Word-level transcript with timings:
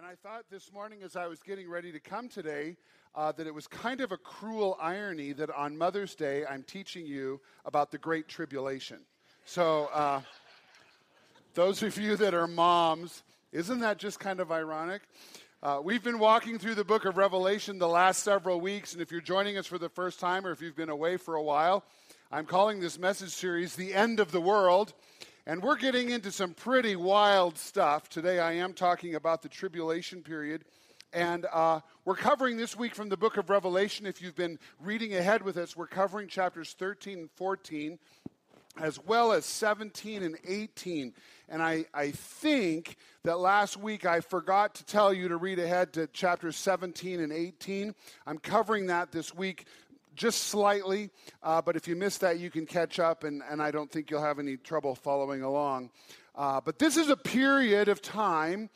And 0.00 0.08
I 0.08 0.14
thought 0.14 0.46
this 0.50 0.72
morning, 0.72 1.00
as 1.02 1.14
I 1.14 1.26
was 1.26 1.42
getting 1.42 1.68
ready 1.68 1.92
to 1.92 2.00
come 2.00 2.30
today, 2.30 2.78
uh, 3.14 3.32
that 3.32 3.46
it 3.46 3.52
was 3.52 3.66
kind 3.66 4.00
of 4.00 4.12
a 4.12 4.16
cruel 4.16 4.78
irony 4.80 5.32
that 5.32 5.50
on 5.50 5.76
Mother's 5.76 6.14
Day 6.14 6.46
I'm 6.46 6.62
teaching 6.62 7.04
you 7.04 7.38
about 7.66 7.90
the 7.90 7.98
Great 7.98 8.26
Tribulation. 8.26 9.00
So, 9.44 9.90
uh, 9.92 10.22
those 11.52 11.82
of 11.82 11.98
you 11.98 12.16
that 12.16 12.32
are 12.32 12.46
moms, 12.46 13.24
isn't 13.52 13.80
that 13.80 13.98
just 13.98 14.18
kind 14.18 14.40
of 14.40 14.50
ironic? 14.50 15.02
Uh, 15.62 15.82
we've 15.84 16.02
been 16.02 16.18
walking 16.18 16.58
through 16.58 16.76
the 16.76 16.84
book 16.84 17.04
of 17.04 17.18
Revelation 17.18 17.78
the 17.78 17.86
last 17.86 18.22
several 18.22 18.58
weeks, 18.58 18.94
and 18.94 19.02
if 19.02 19.12
you're 19.12 19.20
joining 19.20 19.58
us 19.58 19.66
for 19.66 19.76
the 19.76 19.90
first 19.90 20.18
time 20.18 20.46
or 20.46 20.50
if 20.50 20.62
you've 20.62 20.76
been 20.76 20.88
away 20.88 21.18
for 21.18 21.34
a 21.34 21.42
while, 21.42 21.84
I'm 22.32 22.46
calling 22.46 22.80
this 22.80 22.98
message 22.98 23.32
series 23.32 23.76
The 23.76 23.92
End 23.92 24.18
of 24.18 24.32
the 24.32 24.40
World. 24.40 24.94
And 25.46 25.62
we're 25.62 25.76
getting 25.76 26.10
into 26.10 26.30
some 26.30 26.52
pretty 26.52 26.96
wild 26.96 27.56
stuff. 27.56 28.10
Today 28.10 28.40
I 28.40 28.52
am 28.52 28.74
talking 28.74 29.14
about 29.14 29.40
the 29.40 29.48
tribulation 29.48 30.22
period. 30.22 30.64
And 31.14 31.46
uh, 31.50 31.80
we're 32.04 32.14
covering 32.14 32.58
this 32.58 32.76
week 32.76 32.94
from 32.94 33.08
the 33.08 33.16
book 33.16 33.38
of 33.38 33.48
Revelation. 33.48 34.04
If 34.04 34.20
you've 34.20 34.36
been 34.36 34.58
reading 34.78 35.14
ahead 35.14 35.42
with 35.42 35.56
us, 35.56 35.74
we're 35.74 35.86
covering 35.86 36.28
chapters 36.28 36.76
13 36.78 37.18
and 37.20 37.30
14, 37.36 37.98
as 38.78 39.02
well 39.02 39.32
as 39.32 39.46
17 39.46 40.22
and 40.22 40.36
18. 40.46 41.14
And 41.48 41.62
I, 41.62 41.86
I 41.94 42.10
think 42.10 42.96
that 43.24 43.38
last 43.38 43.78
week 43.78 44.04
I 44.04 44.20
forgot 44.20 44.74
to 44.76 44.84
tell 44.84 45.12
you 45.12 45.28
to 45.28 45.38
read 45.38 45.58
ahead 45.58 45.94
to 45.94 46.06
chapters 46.08 46.56
17 46.56 47.18
and 47.18 47.32
18. 47.32 47.94
I'm 48.26 48.38
covering 48.38 48.86
that 48.88 49.10
this 49.10 49.34
week 49.34 49.66
just 50.20 50.48
slightly, 50.48 51.08
uh, 51.42 51.62
but 51.62 51.76
if 51.76 51.88
you 51.88 51.96
miss 51.96 52.18
that, 52.18 52.38
you 52.38 52.50
can 52.50 52.66
catch 52.66 52.98
up, 52.98 53.24
and, 53.24 53.42
and 53.50 53.62
I 53.62 53.70
don't 53.70 53.90
think 53.90 54.10
you'll 54.10 54.22
have 54.22 54.38
any 54.38 54.58
trouble 54.58 54.94
following 54.94 55.42
along. 55.42 55.90
Uh, 56.34 56.60
but 56.60 56.78
this 56.78 56.98
is 56.98 57.08
a 57.08 57.16
period 57.16 57.88
of 57.88 58.02
time 58.02 58.68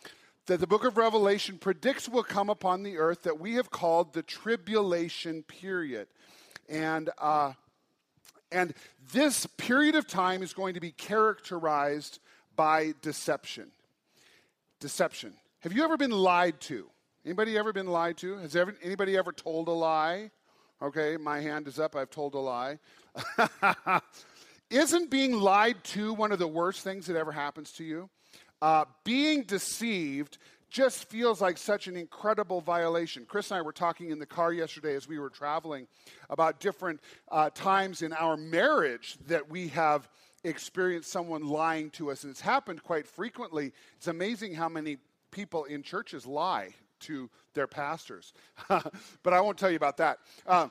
that 0.46 0.58
the 0.58 0.66
book 0.66 0.84
of 0.86 0.96
Revelation 0.96 1.58
predicts 1.58 2.08
will 2.08 2.22
come 2.22 2.48
upon 2.48 2.82
the 2.82 2.96
earth 2.96 3.24
that 3.24 3.40
we 3.40 3.54
have 3.54 3.70
called 3.70 4.14
the 4.14 4.22
tribulation 4.22 5.42
period. 5.42 6.08
And, 6.66 7.10
uh, 7.18 7.52
and 8.50 8.72
this 9.12 9.44
period 9.58 9.96
of 9.96 10.06
time 10.06 10.42
is 10.42 10.54
going 10.54 10.74
to 10.74 10.80
be 10.80 10.92
characterized 10.92 12.20
by 12.56 12.94
deception. 13.02 13.70
Deception. 14.80 15.34
Have 15.60 15.74
you 15.74 15.84
ever 15.84 15.98
been 15.98 16.10
lied 16.10 16.58
to? 16.62 16.88
Anybody 17.22 17.58
ever 17.58 17.74
been 17.74 17.86
lied 17.86 18.16
to? 18.18 18.38
Has 18.38 18.56
ever, 18.56 18.74
anybody 18.82 19.18
ever 19.18 19.32
told 19.32 19.68
a 19.68 19.72
lie? 19.72 20.30
Okay, 20.82 21.16
my 21.16 21.40
hand 21.40 21.68
is 21.68 21.78
up. 21.78 21.94
I've 21.94 22.10
told 22.10 22.34
a 22.34 22.38
lie. 22.38 22.78
Isn't 24.70 25.10
being 25.10 25.32
lied 25.32 25.82
to 25.84 26.12
one 26.14 26.32
of 26.32 26.38
the 26.38 26.48
worst 26.48 26.82
things 26.82 27.06
that 27.06 27.16
ever 27.16 27.32
happens 27.32 27.70
to 27.72 27.84
you? 27.84 28.10
Uh, 28.60 28.84
being 29.04 29.42
deceived 29.42 30.38
just 30.68 31.08
feels 31.08 31.40
like 31.40 31.56
such 31.56 31.86
an 31.86 31.96
incredible 31.96 32.60
violation. 32.60 33.24
Chris 33.24 33.50
and 33.50 33.58
I 33.58 33.62
were 33.62 33.72
talking 33.72 34.10
in 34.10 34.18
the 34.18 34.26
car 34.26 34.52
yesterday 34.52 34.96
as 34.96 35.06
we 35.06 35.20
were 35.20 35.30
traveling 35.30 35.86
about 36.28 36.58
different 36.58 37.00
uh, 37.30 37.50
times 37.50 38.02
in 38.02 38.12
our 38.12 38.36
marriage 38.36 39.16
that 39.28 39.48
we 39.48 39.68
have 39.68 40.08
experienced 40.42 41.10
someone 41.12 41.46
lying 41.46 41.90
to 41.90 42.10
us. 42.10 42.24
And 42.24 42.30
it's 42.32 42.40
happened 42.40 42.82
quite 42.82 43.06
frequently. 43.06 43.72
It's 43.96 44.08
amazing 44.08 44.54
how 44.54 44.68
many 44.68 44.98
people 45.30 45.64
in 45.64 45.82
churches 45.82 46.26
lie 46.26 46.74
to 47.04 47.30
their 47.54 47.66
pastors. 47.66 48.32
but 48.68 49.32
I 49.32 49.40
won't 49.40 49.58
tell 49.58 49.70
you 49.70 49.76
about 49.76 49.96
that. 49.98 50.18
Uh, 50.46 50.68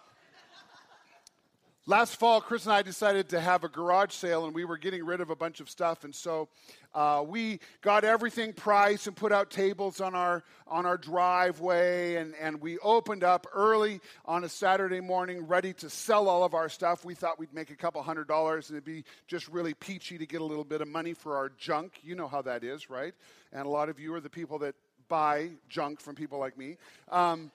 last 1.85 2.17
fall, 2.17 2.41
Chris 2.41 2.65
and 2.65 2.73
I 2.73 2.81
decided 2.81 3.29
to 3.29 3.39
have 3.39 3.63
a 3.63 3.69
garage 3.69 4.13
sale, 4.13 4.45
and 4.45 4.53
we 4.53 4.65
were 4.65 4.77
getting 4.77 5.05
rid 5.05 5.21
of 5.21 5.29
a 5.29 5.35
bunch 5.35 5.59
of 5.59 5.69
stuff. 5.69 6.03
And 6.03 6.13
so 6.13 6.49
uh, 6.93 7.23
we 7.25 7.59
got 7.81 8.03
everything 8.03 8.53
priced 8.53 9.07
and 9.07 9.15
put 9.15 9.31
out 9.31 9.49
tables 9.49 9.99
on 9.99 10.15
our 10.15 10.43
on 10.67 10.85
our 10.85 10.97
driveway, 10.97 12.15
and, 12.15 12.33
and 12.41 12.59
we 12.59 12.79
opened 12.79 13.23
up 13.23 13.45
early 13.53 13.99
on 14.25 14.43
a 14.43 14.49
Saturday 14.49 15.01
morning, 15.01 15.45
ready 15.45 15.73
to 15.73 15.89
sell 15.89 16.27
all 16.27 16.43
of 16.43 16.53
our 16.53 16.69
stuff. 16.69 17.05
We 17.05 17.15
thought 17.15 17.37
we'd 17.37 17.53
make 17.53 17.69
a 17.69 17.75
couple 17.75 18.01
hundred 18.01 18.27
dollars, 18.27 18.69
and 18.69 18.77
it'd 18.77 18.85
be 18.85 19.03
just 19.27 19.47
really 19.49 19.73
peachy 19.73 20.17
to 20.17 20.25
get 20.25 20.41
a 20.41 20.43
little 20.43 20.63
bit 20.63 20.81
of 20.81 20.87
money 20.87 21.13
for 21.13 21.35
our 21.35 21.49
junk. 21.49 21.99
You 22.01 22.15
know 22.15 22.27
how 22.27 22.41
that 22.43 22.63
is, 22.63 22.89
right? 22.89 23.13
And 23.51 23.65
a 23.65 23.69
lot 23.69 23.89
of 23.89 23.99
you 23.99 24.13
are 24.15 24.21
the 24.21 24.29
people 24.29 24.57
that 24.59 24.73
buy 25.13 25.47
junk 25.69 26.01
from 26.01 26.15
people 26.15 26.39
like 26.39 26.57
me. 26.57 26.75
Um, 27.11 27.51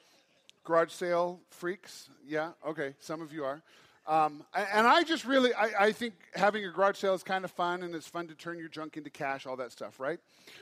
garage 0.63 0.93
sale 0.93 1.41
freaks? 1.51 2.09
Yeah, 2.25 2.53
okay, 2.65 2.95
some 3.01 3.21
of 3.21 3.33
you 3.33 3.45
are. 3.45 3.61
Um, 4.07 4.45
and 4.55 4.87
I 4.87 5.03
just 5.03 5.25
really, 5.25 5.53
I, 5.53 5.87
I, 5.87 5.93
think 5.93 6.15
having 6.35 6.65
a 6.65 6.71
garage 6.71 6.99
sale 6.99 7.15
is 7.15 7.25
kind 7.25 7.45
of 7.45 7.51
fun 7.51 7.83
and 7.83 7.97
it's 7.97 8.07
fun 8.07 8.29
to 8.29 8.35
turn 8.37 8.61
your 8.61 8.69
junk 8.69 8.97
into 8.97 9.11
cash, 9.11 9.45
all 9.45 9.57
that 9.57 9.73
stuff, 9.73 9.99
right? 9.99 10.21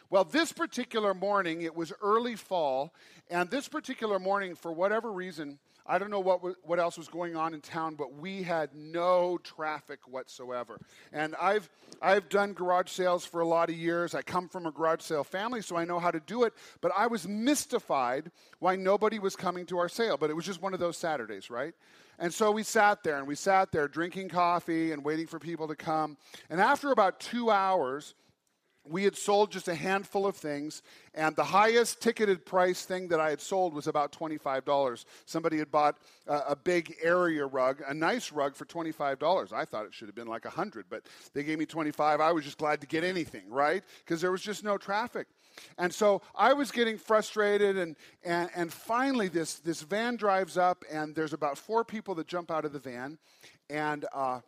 Well, 0.09 0.25
this 0.25 0.53
particular 0.53 1.13
morning, 1.13 1.61
it 1.61 1.77
was 1.77 1.93
early 2.01 2.35
fall, 2.35 2.95
and 3.29 3.51
this 3.51 3.69
particular 3.69 4.19
morning, 4.19 4.55
for 4.55 4.73
whatever 4.73 5.13
reason, 5.13 5.59
I 5.89 5.99
don't 5.99 6.11
know 6.11 6.21
what, 6.21 6.41
what 6.67 6.79
else 6.79 6.99
was 6.99 7.09
going 7.09 7.37
on 7.37 7.55
in 7.55 7.61
town, 7.61 7.95
but 7.95 8.15
we 8.15 8.43
had 8.43 8.71
no 8.75 9.39
traffic 9.39 10.01
whatsoever. 10.09 10.81
And 11.13 11.35
I've, 11.41 11.69
I've 12.03 12.29
done 12.29 12.53
garage 12.53 12.91
sales 12.91 13.25
for 13.25 13.41
a 13.41 13.47
lot 13.47 13.71
of 13.71 13.77
years. 13.77 14.15
I 14.15 14.23
come 14.23 14.49
from 14.49 14.67
a 14.67 14.73
garage 14.73 15.03
sale 15.03 15.25
family, 15.25 15.63
so 15.63 15.77
I 15.77 15.85
know 15.85 15.99
how 15.99 16.11
to 16.11 16.21
do 16.21 16.45
it. 16.45 16.55
But 16.81 16.93
I 16.97 17.07
was 17.07 17.29
mystified 17.29 18.31
why 18.59 18.77
nobody 18.77 19.19
was 19.19 19.37
coming 19.37 19.67
to 19.67 19.79
our 19.79 19.89
sale. 19.89 20.17
But 20.17 20.31
it 20.31 20.35
was 20.35 20.45
just 20.45 20.61
one 20.61 20.75
of 20.75 20.81
those 20.81 20.97
Saturdays, 20.97 21.51
right? 21.51 21.75
And 22.19 22.33
so 22.33 22.51
we 22.51 22.63
sat 22.63 23.03
there 23.03 23.19
and 23.19 23.27
we 23.27 23.35
sat 23.35 23.73
there 23.73 23.89
drinking 23.89 24.31
coffee 24.31 24.93
and 24.93 25.05
waiting 25.05 25.27
for 25.27 25.39
people 25.39 25.69
to 25.69 25.77
come. 25.77 26.17
And 26.49 26.61
after 26.61 26.91
about 26.91 27.21
two 27.21 27.51
hours, 27.51 28.15
we 28.89 29.05
had 29.05 29.17
sold 29.17 29.51
just 29.51 29.69
a 29.69 29.75
handful 29.75 30.27
of 30.27 30.37
things, 30.37 30.83
and 31.15 31.35
the 31.37 31.45
highest 31.45 32.01
ticketed 32.01 32.45
price 32.45 32.85
thing 32.85 33.09
that 33.09 33.21
I 33.21 33.31
had 33.31 33.41
sold 33.41 33.75
was 33.75 33.87
about 33.87 34.13
$25. 34.13 35.05
Somebody 35.25 35.59
had 35.59 35.71
bought 35.71 35.99
a, 36.27 36.57
big 36.57 36.95
area 37.03 37.47
rug, 37.47 37.83
a 37.87 37.95
nice 37.95 38.33
rug 38.33 38.57
for 38.57 38.65
$25. 38.65 39.53
I 39.53 39.65
thought 39.65 39.87
it 39.87 39.95
should 39.95 40.09
have 40.09 40.15
been 40.15 40.27
like 40.27 40.45
100 40.45 40.87
but 40.89 41.03
they 41.33 41.43
gave 41.43 41.59
me 41.59 41.67
25 41.67 42.21
I 42.21 42.33
was 42.33 42.45
just 42.45 42.59
glad 42.59 42.81
to 42.81 42.87
get 42.87 43.05
anything, 43.05 43.49
right? 43.49 43.83
Because 44.05 44.21
there 44.21 44.33
was 44.33 44.43
just 44.43 44.65
no 44.65 44.79
traffic. 44.79 45.27
And 45.79 45.93
so 45.93 46.23
I 46.35 46.53
was 46.53 46.71
getting 46.71 46.99
frustrated, 46.99 47.79
and, 47.79 47.97
and, 48.25 48.51
and 48.55 48.73
finally, 48.73 49.29
this, 49.29 49.55
this 49.55 49.83
van 49.83 50.17
drives 50.17 50.59
up, 50.59 50.85
and 50.91 51.15
there's 51.15 51.33
about 51.33 51.57
four 51.57 51.85
people 51.85 52.15
that 52.17 52.27
jump 52.27 52.51
out 52.51 52.65
of 52.65 52.73
the 52.73 52.79
van, 52.79 53.19
and 53.71 54.05
uh, 54.15 54.41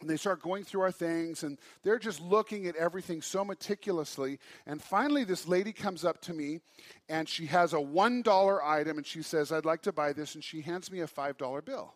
and 0.00 0.08
they 0.08 0.16
start 0.16 0.42
going 0.42 0.64
through 0.64 0.82
our 0.82 0.92
things 0.92 1.42
and 1.42 1.58
they're 1.82 1.98
just 1.98 2.20
looking 2.20 2.66
at 2.66 2.76
everything 2.76 3.20
so 3.22 3.44
meticulously. 3.44 4.38
And 4.66 4.82
finally 4.82 5.24
this 5.24 5.48
lady 5.48 5.72
comes 5.72 6.04
up 6.04 6.20
to 6.22 6.34
me 6.34 6.60
and 7.08 7.28
she 7.28 7.46
has 7.46 7.72
a 7.72 7.78
$1 7.78 8.62
item 8.62 8.98
and 8.98 9.06
she 9.06 9.22
says 9.22 9.50
i'd 9.50 9.64
like 9.64 9.82
to 9.82 9.92
buy 9.92 10.12
this 10.12 10.34
and 10.34 10.44
she 10.44 10.60
hands 10.60 10.90
me 10.90 11.00
a 11.00 11.06
$5 11.06 11.64
bill. 11.64 11.94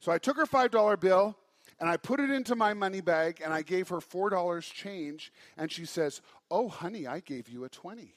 So 0.00 0.12
i 0.12 0.18
took 0.18 0.36
her 0.36 0.46
$5 0.46 1.00
bill 1.00 1.36
and 1.80 1.88
i 1.88 1.96
put 1.96 2.20
it 2.20 2.30
into 2.30 2.54
my 2.54 2.72
money 2.74 3.00
bag 3.00 3.40
and 3.44 3.52
i 3.52 3.62
gave 3.62 3.88
her 3.88 3.98
$4 3.98 4.60
change 4.72 5.32
and 5.56 5.70
she 5.70 5.84
says 5.84 6.20
oh 6.50 6.68
honey 6.68 7.06
i 7.06 7.20
gave 7.20 7.48
you 7.48 7.64
a 7.64 7.68
20 7.68 8.14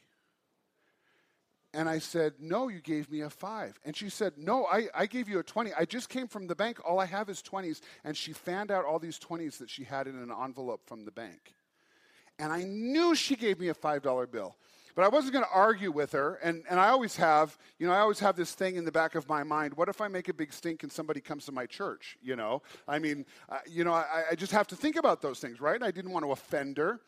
and 1.74 1.90
I 1.90 2.00
said, 2.00 2.34
No, 2.40 2.70
you 2.70 2.80
gave 2.80 3.12
me 3.12 3.22
a 3.22 3.30
five. 3.30 3.80
And 3.86 3.96
she 3.96 4.10
said, 4.10 4.34
No, 4.38 4.66
I, 4.66 4.88
I 4.96 5.06
gave 5.06 5.28
you 5.28 5.40
a 5.40 5.44
20. 5.44 5.74
I 5.74 5.86
just 5.86 6.10
came 6.10 6.28
from 6.28 6.48
the 6.48 6.56
bank. 6.56 6.80
All 6.86 7.00
I 7.00 7.06
have 7.06 7.30
is 7.30 7.42
20s. 7.42 7.82
And 8.04 8.16
she 8.16 8.34
fanned 8.34 8.72
out 8.72 8.86
all 8.86 9.00
these 9.00 9.20
20s 9.20 9.58
that 9.58 9.70
she 9.70 9.84
had 9.84 10.08
in 10.08 10.16
an 10.16 10.32
envelope 10.32 10.82
from 10.86 11.06
the 11.06 11.12
bank. 11.12 11.54
And 12.40 12.54
I 12.54 12.64
knew 12.64 13.16
she 13.16 13.36
gave 13.36 13.60
me 13.60 13.70
a 13.70 13.74
$5 13.74 14.32
bill. 14.32 14.56
But 14.96 15.06
I 15.06 15.10
wasn't 15.10 15.34
going 15.34 15.46
to 15.46 15.52
argue 15.52 15.92
with 15.92 16.12
her. 16.14 16.40
And, 16.42 16.64
and 16.68 16.80
I 16.80 16.88
always 16.88 17.16
have, 17.18 17.56
you 17.78 17.86
know, 17.86 17.94
I 17.94 18.00
always 18.00 18.20
have 18.20 18.36
this 18.36 18.54
thing 18.54 18.78
in 18.78 18.86
the 18.86 18.92
back 18.92 19.14
of 19.14 19.30
my 19.30 19.44
mind. 19.44 19.76
What 19.76 19.90
if 19.90 20.02
I 20.02 20.08
make 20.08 20.28
a 20.28 20.34
big 20.34 20.52
stink 20.52 20.82
and 20.82 20.92
somebody 20.92 21.22
comes 21.22 21.46
to 21.46 21.52
my 21.52 21.68
church? 21.68 22.18
You 22.20 22.36
know, 22.36 22.64
I 22.88 22.98
mean, 22.98 23.24
uh, 23.48 23.60
you 23.68 23.84
know, 23.84 23.94
I, 23.94 24.24
I 24.32 24.36
just 24.36 24.52
have 24.54 24.66
to 24.68 24.76
think 24.76 24.96
about 24.96 25.22
those 25.22 25.40
things, 25.40 25.62
right? 25.62 25.84
I 25.84 25.92
didn't 25.92 26.12
want 26.12 26.26
to 26.26 26.32
offend 26.32 26.78
her. 26.78 27.00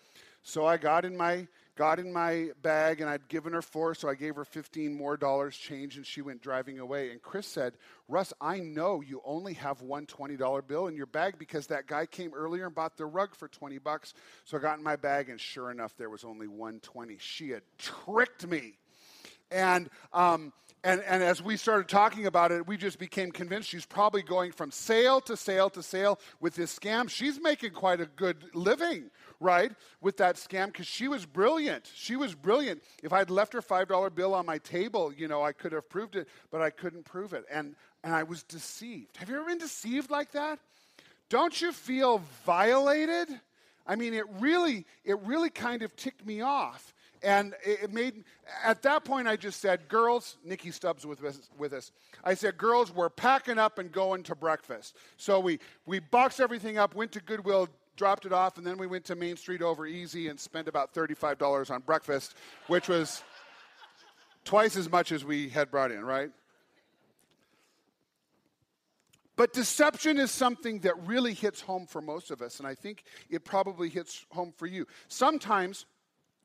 So 0.43 0.67
I 0.67 0.77
got 0.77 1.03
in 1.03 1.17
my 1.17 1.47
got 1.79 1.97
in 1.97 2.11
my 2.11 2.49
bag 2.61 2.99
and 2.99 3.09
I'd 3.09 3.29
given 3.29 3.53
her 3.53 3.61
four, 3.61 3.95
so 3.95 4.09
I 4.09 4.13
gave 4.13 4.35
her 4.35 4.43
15 4.43 4.93
more 4.93 5.15
dollars 5.15 5.55
change 5.55 5.95
and 5.95 6.05
she 6.05 6.21
went 6.21 6.41
driving 6.41 6.77
away. 6.77 7.11
And 7.11 7.21
Chris 7.21 7.47
said, 7.47 7.75
Russ, 8.09 8.33
I 8.41 8.59
know 8.59 8.99
you 8.99 9.21
only 9.23 9.53
have 9.53 9.81
one 9.81 10.05
$20 10.05 10.67
bill 10.67 10.87
in 10.87 10.97
your 10.97 11.05
bag 11.05 11.39
because 11.39 11.67
that 11.67 11.87
guy 11.87 12.05
came 12.05 12.33
earlier 12.33 12.65
and 12.65 12.75
bought 12.75 12.97
the 12.97 13.05
rug 13.05 13.33
for 13.33 13.47
20 13.47 13.77
bucks. 13.77 14.13
So 14.43 14.57
I 14.57 14.59
got 14.59 14.77
in 14.77 14.83
my 14.83 14.97
bag 14.97 15.29
and 15.29 15.39
sure 15.39 15.71
enough, 15.71 15.95
there 15.95 16.09
was 16.09 16.25
only 16.25 16.47
120. 16.49 17.15
She 17.17 17.51
had 17.51 17.63
tricked 17.77 18.45
me. 18.45 18.73
And, 19.51 19.89
um, 20.13 20.53
and, 20.83 21.01
and 21.01 21.21
as 21.21 21.41
we 21.41 21.57
started 21.57 21.87
talking 21.87 22.25
about 22.25 22.51
it, 22.51 22.67
we 22.67 22.77
just 22.77 22.99
became 22.99 23.31
convinced 23.31 23.69
she's 23.69 23.85
probably 23.85 24.21
going 24.21 24.51
from 24.51 24.71
sale 24.71 25.19
to 25.21 25.35
sale 25.35 25.69
to 25.71 25.83
sale 25.83 26.19
with 26.39 26.55
this 26.55 26.77
scam. 26.77 27.09
She's 27.09 27.41
making 27.41 27.71
quite 27.71 27.99
a 27.99 28.05
good 28.05 28.45
living 28.53 29.09
right, 29.39 29.71
with 30.01 30.17
that 30.17 30.35
scam 30.35 30.67
because 30.67 30.87
she 30.87 31.07
was 31.07 31.25
brilliant. 31.25 31.89
She 31.95 32.15
was 32.15 32.35
brilliant. 32.35 32.83
If 33.03 33.13
I'd 33.13 33.29
left 33.29 33.53
her 33.53 33.61
$5 33.61 34.13
bill 34.13 34.33
on 34.33 34.45
my 34.45 34.57
table, 34.57 35.13
you 35.13 35.27
know, 35.27 35.43
I 35.43 35.53
could 35.53 35.71
have 35.71 35.89
proved 35.89 36.15
it, 36.15 36.27
but 36.51 36.61
I 36.61 36.69
couldn't 36.69 37.05
prove 37.05 37.33
it. 37.33 37.45
And, 37.51 37.75
and 38.03 38.13
I 38.13 38.23
was 38.23 38.43
deceived. 38.43 39.17
Have 39.17 39.29
you 39.29 39.35
ever 39.37 39.45
been 39.45 39.57
deceived 39.57 40.11
like 40.11 40.31
that? 40.33 40.59
Don't 41.29 41.59
you 41.61 41.71
feel 41.71 42.21
violated? 42.45 43.29
I 43.87 43.95
mean, 43.95 44.13
it 44.13 44.25
really, 44.39 44.85
it 45.03 45.19
really 45.21 45.49
kind 45.49 45.83
of 45.83 45.95
ticked 45.95 46.25
me 46.25 46.41
off. 46.41 46.93
And 47.21 47.53
it 47.63 47.91
made, 47.91 48.23
at 48.63 48.81
that 48.83 49.03
point, 49.03 49.27
I 49.27 49.35
just 49.35 49.59
said, 49.59 49.89
girls, 49.89 50.37
Nikki 50.43 50.71
Stubbs 50.71 51.05
with 51.05 51.23
us, 51.23 51.49
with 51.57 51.73
us. 51.73 51.91
I 52.23 52.33
said, 52.33 52.57
girls, 52.57 52.93
we're 52.93 53.09
packing 53.09 53.57
up 53.57 53.77
and 53.77 53.91
going 53.91 54.23
to 54.23 54.35
breakfast. 54.35 54.95
So 55.17 55.39
we, 55.39 55.59
we 55.85 55.99
boxed 55.99 56.39
everything 56.39 56.77
up, 56.77 56.95
went 56.95 57.11
to 57.13 57.19
Goodwill, 57.19 57.67
dropped 57.97 58.25
it 58.25 58.31
off, 58.31 58.57
and 58.57 58.65
then 58.65 58.77
we 58.77 58.87
went 58.87 59.03
to 59.05 59.15
Main 59.15 59.35
Street 59.35 59.59
Overeasy 59.59 60.29
and 60.29 60.39
spent 60.39 60.69
about 60.69 60.93
$35 60.93 61.69
on 61.69 61.81
breakfast, 61.81 62.35
which 62.67 62.87
was 62.87 63.21
twice 64.45 64.77
as 64.77 64.89
much 64.89 65.11
as 65.11 65.25
we 65.25 65.49
had 65.49 65.69
brought 65.69 65.91
in, 65.91 66.05
right? 66.05 66.31
But 69.35 69.53
deception 69.53 70.17
is 70.17 70.31
something 70.31 70.79
that 70.79 70.97
really 71.05 71.33
hits 71.33 71.61
home 71.61 71.85
for 71.85 72.01
most 72.01 72.31
of 72.31 72.41
us, 72.41 72.59
and 72.59 72.67
I 72.67 72.75
think 72.75 73.03
it 73.29 73.43
probably 73.43 73.89
hits 73.89 74.25
home 74.31 74.53
for 74.55 74.65
you. 74.65 74.85
Sometimes 75.07 75.85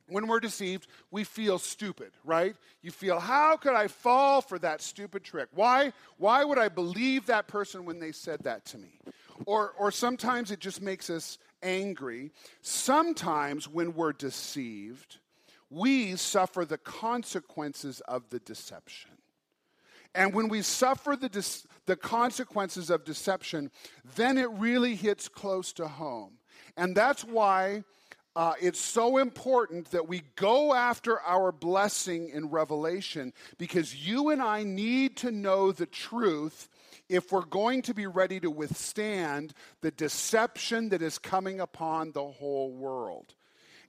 when 0.09 0.27
we're 0.27 0.41
deceived, 0.41 0.87
we 1.11 1.25
feel 1.25 1.59
stupid, 1.59 2.13
right? 2.25 2.55
You 2.83 2.91
feel, 2.91 3.19
how 3.19 3.57
could 3.57 3.75
I 3.75 3.89
fall 3.89 4.41
for 4.41 4.59
that 4.59 4.83
stupid 4.83 5.25
trick? 5.25 5.49
Why, 5.55 5.93
why 6.19 6.45
would 6.45 6.59
I 6.59 6.69
believe 6.69 7.27
that 7.27 7.49
person 7.49 7.85
when 7.85 7.99
they 7.99 8.13
said 8.13 8.41
that 8.45 8.65
to 8.67 8.79
me? 8.79 9.01
Or, 9.47 9.73
or 9.79 9.91
sometimes 9.91 10.51
it 10.51 10.61
just 10.61 10.83
makes 10.83 11.09
us 11.11 11.39
angry. 11.63 12.33
Sometimes 12.61 13.67
when 13.67 13.95
we're 13.95 14.13
deceived, 14.13 15.19
we 15.71 16.17
suffer 16.17 16.65
the 16.65 16.79
consequences 16.79 18.01
of 18.03 18.29
the 18.31 18.39
deception. 18.41 19.11
And 20.15 20.33
when 20.33 20.49
we 20.49 20.63
suffer 20.63 21.17
the, 21.17 21.65
the 21.87 21.97
consequences 21.97 22.91
of 22.91 23.05
deception, 23.05 23.71
then 24.15 24.39
it 24.39 24.49
really 24.51 24.95
hits 24.95 25.29
close 25.29 25.73
to 25.75 25.89
home. 25.89 26.35
And 26.77 26.97
that's 26.97 27.25
why 27.25 27.83
uh, 28.37 28.55
it's 28.61 28.81
so 28.81 29.19
important 29.19 29.91
that 29.93 30.09
we 30.09 30.23
go 30.35 30.75
after 30.75 31.21
our 31.21 31.53
blessing 31.53 32.31
in 32.31 32.51
Revelation 32.51 33.33
because 33.59 33.95
you 33.95 34.31
and 34.31 34.43
I 34.43 34.65
need 34.65 35.17
to 35.19 35.31
know 35.31 35.71
the 35.71 35.87
truth 35.87 36.69
if 37.09 37.31
we're 37.31 37.45
going 37.45 37.83
to 37.83 37.95
be 37.95 38.07
ready 38.07 38.41
to 38.41 38.51
withstand 38.51 39.55
the 39.83 39.91
deception 39.93 40.89
that 40.89 41.03
is 41.03 41.19
coming 41.19 41.61
upon 41.61 42.13
the 42.13 42.25
whole 42.25 42.73
world. 42.73 43.35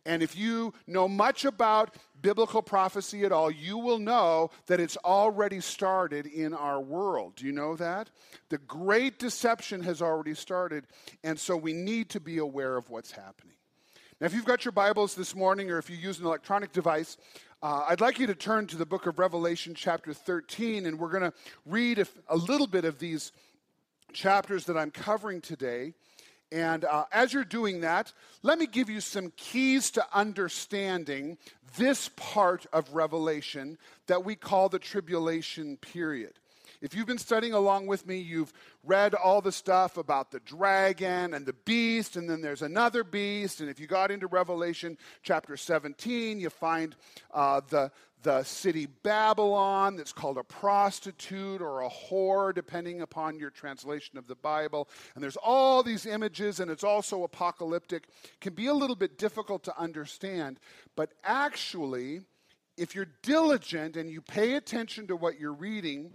And 0.05 0.21
if 0.21 0.37
you 0.37 0.73
know 0.85 1.07
much 1.07 1.45
about 1.45 1.95
biblical 2.21 2.61
prophecy 2.61 3.25
at 3.25 3.31
all, 3.31 3.49
you 3.49 3.79
will 3.79 3.97
know 3.97 4.51
that 4.67 4.79
it's 4.79 4.97
already 4.97 5.59
started 5.59 6.27
in 6.27 6.53
our 6.53 6.79
world. 6.79 7.37
Do 7.37 7.47
you 7.47 7.51
know 7.51 7.75
that? 7.77 8.11
The 8.49 8.59
great 8.59 9.17
deception 9.17 9.81
has 9.81 10.03
already 10.03 10.35
started, 10.35 10.85
and 11.23 11.39
so 11.39 11.57
we 11.57 11.73
need 11.73 12.09
to 12.11 12.19
be 12.19 12.37
aware 12.37 12.77
of 12.77 12.91
what's 12.91 13.11
happening. 13.11 13.55
Now, 14.21 14.27
if 14.27 14.33
you've 14.33 14.45
got 14.45 14.63
your 14.63 14.71
Bibles 14.71 15.13
this 15.13 15.35
morning 15.35 15.69
or 15.69 15.77
if 15.77 15.89
you 15.89 15.97
use 15.97 16.19
an 16.19 16.25
electronic 16.25 16.71
device, 16.71 17.17
uh, 17.61 17.83
I'd 17.89 17.99
like 17.99 18.17
you 18.17 18.27
to 18.27 18.35
turn 18.35 18.65
to 18.67 18.77
the 18.77 18.85
book 18.85 19.07
of 19.07 19.19
Revelation, 19.19 19.75
chapter 19.75 20.13
13, 20.13 20.85
and 20.85 20.97
we're 20.97 21.09
going 21.09 21.29
to 21.29 21.33
read 21.65 21.99
a, 21.99 22.07
a, 22.29 22.37
little 22.37 22.65
bit 22.65 22.85
of 22.85 22.97
these 22.97 23.33
chapters 24.13 24.67
that 24.67 24.77
I'm 24.77 24.89
covering 24.89 25.41
today. 25.41 25.95
And 26.49 26.85
uh, 26.85 27.03
as 27.11 27.33
you're 27.33 27.43
doing 27.43 27.81
that, 27.81 28.13
let 28.41 28.57
me 28.57 28.67
give 28.67 28.89
you 28.89 29.01
some 29.01 29.33
keys 29.35 29.91
to 29.91 30.05
understanding 30.13 31.37
this 31.75 32.09
part 32.15 32.65
of 32.71 32.93
Revelation 32.93 33.77
that 34.07 34.23
we 34.23 34.35
call 34.37 34.69
the 34.69 34.79
tribulation 34.79 35.75
period. 35.75 36.39
If 36.81 36.95
you've 36.95 37.07
been 37.07 37.17
studying 37.17 37.53
along 37.53 37.87
with 37.87 38.05
me, 38.05 38.17
you've 38.17 38.53
read 38.83 39.13
all 39.13 39.41
the 39.41 39.51
stuff 39.51 39.97
about 39.97 40.31
the 40.31 40.39
dragon 40.41 41.33
and 41.33 41.45
the 41.45 41.53
beast, 41.53 42.15
and 42.15 42.29
then 42.29 42.41
there's 42.41 42.61
another 42.61 43.03
beast. 43.03 43.61
And 43.61 43.69
if 43.69 43.79
you 43.79 43.87
got 43.87 44.11
into 44.11 44.27
Revelation 44.27 44.97
chapter 45.23 45.57
17, 45.57 46.39
you 46.39 46.49
find 46.49 46.95
uh, 47.33 47.61
the, 47.69 47.91
the 48.23 48.43
city 48.43 48.87
Babylon 48.87 49.95
that's 49.95 50.13
called 50.13 50.37
a 50.37 50.43
prostitute 50.43 51.61
or 51.61 51.81
a 51.81 51.89
whore, 51.89 52.53
depending 52.53 53.01
upon 53.01 53.39
your 53.39 53.49
translation 53.49 54.17
of 54.17 54.27
the 54.27 54.35
Bible. 54.35 54.89
And 55.13 55.23
there's 55.23 55.37
all 55.37 55.83
these 55.83 56.05
images, 56.05 56.59
and 56.59 56.69
it's 56.69 56.83
also 56.83 57.23
apocalyptic. 57.23 58.07
Can 58.41 58.53
be 58.53 58.67
a 58.67 58.73
little 58.73 58.95
bit 58.95 59.17
difficult 59.17 59.63
to 59.63 59.79
understand, 59.79 60.59
but 60.95 61.11
actually, 61.23 62.21
if 62.77 62.95
you're 62.95 63.07
diligent 63.21 63.95
and 63.95 64.09
you 64.09 64.21
pay 64.21 64.55
attention 64.55 65.07
to 65.07 65.15
what 65.15 65.39
you're 65.39 65.53
reading, 65.53 66.11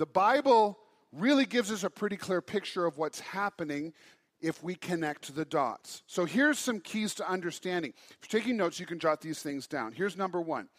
the 0.00 0.06
Bible 0.06 0.78
really 1.12 1.44
gives 1.44 1.70
us 1.70 1.84
a 1.84 1.90
pretty 1.90 2.16
clear 2.16 2.40
picture 2.40 2.86
of 2.86 2.96
what's 2.96 3.20
happening 3.20 3.92
if 4.40 4.64
we 4.64 4.74
connect 4.74 5.34
the 5.34 5.44
dots. 5.44 6.02
So 6.06 6.24
here's 6.24 6.58
some 6.58 6.80
keys 6.80 7.14
to 7.16 7.30
understanding. 7.30 7.92
If 8.12 8.32
you're 8.32 8.40
taking 8.40 8.56
notes, 8.56 8.80
you 8.80 8.86
can 8.86 8.98
jot 8.98 9.20
these 9.20 9.42
things 9.42 9.66
down. 9.66 9.92
Here's 9.92 10.16
number 10.16 10.40
one 10.40 10.70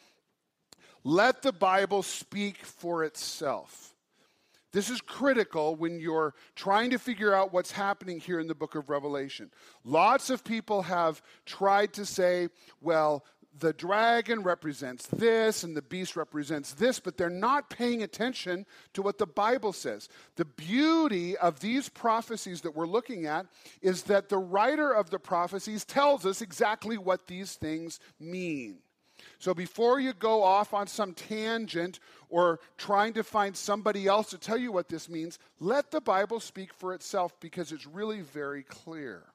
let 1.04 1.44
the 1.44 1.52
Bible 1.52 2.02
speak 2.02 2.66
for 2.66 3.04
itself. 3.04 3.94
This 4.74 4.90
is 4.90 5.02
critical 5.02 5.76
when 5.76 6.00
you're 6.00 6.34
trying 6.56 6.90
to 6.90 6.98
figure 6.98 7.36
out 7.36 7.54
what's 7.54 7.72
happening 7.72 8.20
here 8.20 8.40
in 8.40 8.48
the 8.48 8.56
book 8.56 8.74
of 8.74 8.90
Revelation. 8.90 9.52
Lots 9.84 10.32
of 10.32 10.44
people 10.44 10.82
have 10.82 11.22
tried 11.46 11.94
to 11.94 12.08
say, 12.08 12.48
well, 12.82 13.24
the 13.60 13.74
dragon 13.74 14.44
represents 14.44 15.08
this 15.08 15.64
and 15.64 15.76
the 15.76 15.82
beast 15.82 16.16
represents 16.16 16.74
this, 16.74 17.00
but 17.00 17.18
they're 17.18 17.30
not 17.30 17.70
paying 17.70 18.02
attention 18.02 18.66
to 18.94 19.02
what 19.02 19.18
the 19.18 19.26
Bible 19.28 19.74
says. 19.74 20.08
The 20.36 20.46
beauty 20.46 21.38
of 21.38 21.60
these 21.60 21.90
prophecies 21.90 22.62
that 22.62 22.76
we're 22.76 22.88
looking 22.88 23.26
at 23.26 23.46
is 23.82 24.04
that 24.04 24.30
the 24.30 24.38
writer 24.38 24.92
of 24.92 25.10
the 25.10 25.20
prophecies 25.20 25.84
tells 25.84 26.26
us 26.26 26.42
exactly 26.42 26.98
what 26.98 27.28
these 27.28 27.56
things 27.56 28.00
mean. 28.20 28.80
So 29.38 29.54
before 29.54 30.00
you 30.00 30.14
go 30.14 30.44
off 30.44 30.74
on 30.74 30.88
some 30.88 31.14
tangent 31.14 32.00
or 32.30 32.60
trying 32.78 33.14
to 33.14 33.24
find 33.24 33.56
somebody 33.56 34.08
else 34.08 34.30
to 34.30 34.38
tell 34.38 34.58
you 34.58 34.72
what 34.72 34.90
this 34.90 35.10
means, 35.10 35.40
let 35.60 35.92
the 35.92 36.02
Bible 36.02 36.40
speak 36.40 36.74
for 36.74 36.94
itself 36.94 37.40
because 37.40 37.72
it's 37.72 37.86
really 37.86 38.22
very 38.22 38.64
clear. 38.64 39.31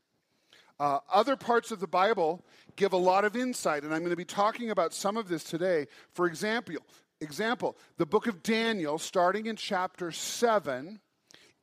Uh, 0.78 0.98
other 1.10 1.36
parts 1.36 1.70
of 1.70 1.80
the 1.80 1.86
Bible 1.86 2.44
give 2.76 2.92
a 2.92 2.98
lot 2.98 3.24
of 3.24 3.36
insight, 3.36 3.82
and 3.82 3.94
I'm 3.94 4.00
going 4.00 4.10
to 4.10 4.16
be 4.16 4.24
talking 4.24 4.70
about 4.70 4.92
some 4.92 5.16
of 5.16 5.28
this 5.28 5.42
today. 5.42 5.86
For 6.12 6.26
example, 6.26 6.74
example, 7.20 7.76
the 7.96 8.06
book 8.06 8.26
of 8.26 8.42
Daniel, 8.42 8.98
starting 8.98 9.46
in 9.46 9.56
chapter 9.56 10.12
7, 10.12 11.00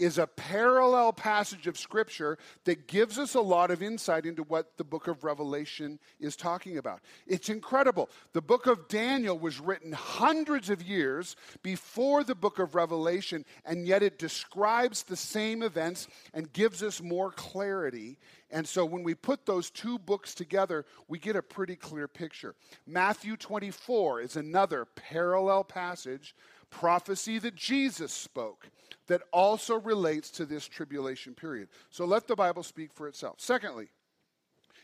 is 0.03 0.17
a 0.17 0.27
parallel 0.27 1.13
passage 1.13 1.65
of 1.65 1.77
Scripture 1.77 2.38
that 2.65 2.88
gives 2.88 3.17
us 3.17 3.35
a 3.35 3.41
lot 3.41 3.71
of 3.71 3.81
insight 3.81 4.25
into 4.25 4.44
what 4.44 4.77
the 4.77 4.83
book 4.83 5.07
of 5.07 5.23
Revelation 5.23 5.97
is 6.19 6.35
talking 6.35 6.77
about. 6.77 7.00
It's 7.25 7.47
incredible. 7.47 8.09
The 8.33 8.41
book 8.41 8.67
of 8.67 8.89
Daniel 8.89 9.39
was 9.39 9.61
written 9.61 9.94
hundreds 9.94 10.69
of 10.69 10.83
years 10.83 11.37
before 11.61 12.25
the 12.25 12.35
book 12.35 12.59
of 12.59 12.75
Revelation, 12.75 13.45
and 13.63 13.87
yet 13.87 14.04
it 14.04 14.19
describes 14.19 15.04
the 15.04 15.16
same 15.16 15.63
events 15.63 16.07
and 16.33 16.51
gives 16.51 16.83
us 16.83 17.01
more 17.01 17.31
clarity. 17.31 18.18
And 18.51 18.68
so 18.68 18.85
when 18.85 19.04
we 19.04 19.16
put 19.16 19.45
those 19.45 19.69
two 19.69 19.97
books 19.97 20.35
together, 20.35 20.85
we 21.07 21.18
get 21.18 21.35
a 21.35 21.42
pretty 21.42 21.75
clear 21.75 22.07
picture. 22.07 22.56
Matthew 22.85 23.37
24 23.37 24.21
is 24.21 24.35
another 24.35 24.85
parallel 24.85 25.63
passage, 25.63 26.35
prophecy 26.73 27.39
that 27.39 27.56
Jesus 27.56 28.11
spoke 28.11 28.68
that 29.07 29.21
also 29.31 29.80
relates 29.80 30.31
to 30.31 30.45
this 30.45 30.68
tribulation 30.68 31.33
period. 31.35 31.69
So 31.89 32.06
let 32.06 32.27
the 32.27 32.35
Bible 32.35 32.63
speak 32.63 32.94
for 32.94 33.07
itself. 33.07 33.35
Secondly, 33.37 33.89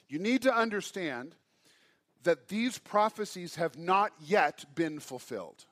you 0.08 0.20
need 0.20 0.44
to 0.44 0.56
understand 0.56 1.36
that 2.24 2.48
these 2.48 2.78
prophecies 2.78 3.56
have 3.56 3.78
not 3.78 4.12
yet 4.20 4.66
been 4.76 5.00
fulfilled. 5.00 5.66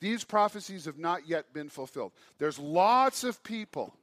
These 0.00 0.24
prophecies 0.24 0.84
have 0.86 0.98
not 0.98 1.28
yet 1.28 1.54
been 1.54 1.68
fulfilled. 1.68 2.12
There's 2.38 2.58
lots 2.58 3.22
of 3.24 3.42
people 3.44 3.94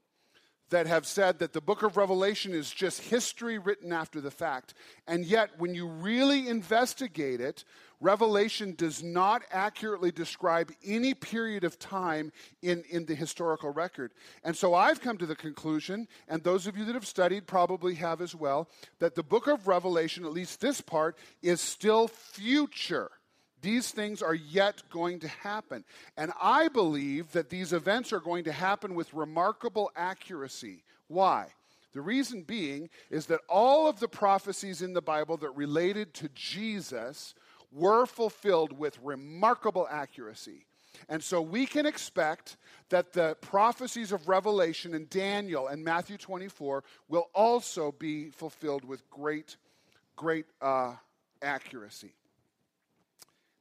that 0.69 0.87
have 0.87 1.05
said 1.05 1.39
that 1.39 1.53
the 1.53 1.61
book 1.61 1.83
of 1.83 1.97
Revelation 1.97 2.53
is 2.53 2.71
just 2.71 3.01
history 3.01 3.57
written 3.57 3.91
after 3.91 4.21
the 4.21 4.31
fact. 4.31 4.73
And 5.07 5.25
yet, 5.25 5.49
when 5.57 5.73
you 5.73 5.87
really 5.87 6.47
investigate 6.47 7.41
it, 7.41 7.63
Revelation 8.01 8.75
does 8.77 9.03
not 9.03 9.43
accurately 9.51 10.11
describe 10.11 10.71
any 10.85 11.13
period 11.13 11.65
of 11.65 11.77
time 11.77 12.31
in, 12.61 12.83
in 12.89 13.05
the 13.05 13.15
historical 13.15 13.71
record. 13.71 14.11
And 14.43 14.55
so 14.55 14.73
I've 14.73 15.01
come 15.01 15.17
to 15.17 15.25
the 15.25 15.35
conclusion, 15.35 16.07
and 16.27 16.41
those 16.41 16.65
of 16.65 16.77
you 16.77 16.85
that 16.85 16.95
have 16.95 17.05
studied 17.05 17.45
probably 17.45 17.95
have 17.95 18.21
as 18.21 18.33
well, 18.33 18.69
that 18.99 19.15
the 19.15 19.23
book 19.23 19.47
of 19.47 19.67
Revelation, 19.67 20.23
at 20.23 20.31
least 20.31 20.61
this 20.61 20.79
part, 20.79 21.17
is 21.41 21.59
still 21.59 22.07
future. 22.07 23.11
These 23.61 23.91
things 23.91 24.21
are 24.21 24.35
yet 24.35 24.81
going 24.89 25.19
to 25.19 25.27
happen. 25.27 25.83
And 26.15 26.31
I 26.41 26.69
believe 26.69 27.33
that 27.33 27.49
these 27.49 27.73
events 27.73 28.13
are 28.13 28.21
going 28.21 28.45
to 28.45 28.53
happen 28.53 28.95
with 28.95 29.13
remarkable 29.13 29.91
accuracy. 29.97 30.83
Why? 31.07 31.47
The 31.91 32.01
reason 32.01 32.43
being 32.43 32.89
is 33.09 33.25
that 33.25 33.41
all 33.49 33.87
of 33.87 33.99
the 33.99 34.07
prophecies 34.07 34.81
in 34.81 34.93
the 34.93 35.01
Bible 35.01 35.35
that 35.37 35.49
related 35.51 36.13
to 36.15 36.29
Jesus 36.29 37.33
were 37.71 38.05
fulfilled 38.05 38.77
with 38.77 38.97
remarkable 39.01 39.87
accuracy. 39.89 40.65
And 41.07 41.23
so 41.23 41.41
we 41.41 41.65
can 41.65 41.85
expect 41.85 42.57
that 42.89 43.13
the 43.13 43.37
prophecies 43.41 44.11
of 44.11 44.27
Revelation 44.27 44.93
and 44.95 45.09
Daniel 45.09 45.67
and 45.67 45.83
Matthew 45.83 46.17
24 46.17 46.83
will 47.07 47.29
also 47.33 47.91
be 47.91 48.31
fulfilled 48.31 48.83
with 48.83 49.07
great, 49.09 49.55
great 50.15 50.45
uh, 50.61 50.95
accuracy. 51.41 52.13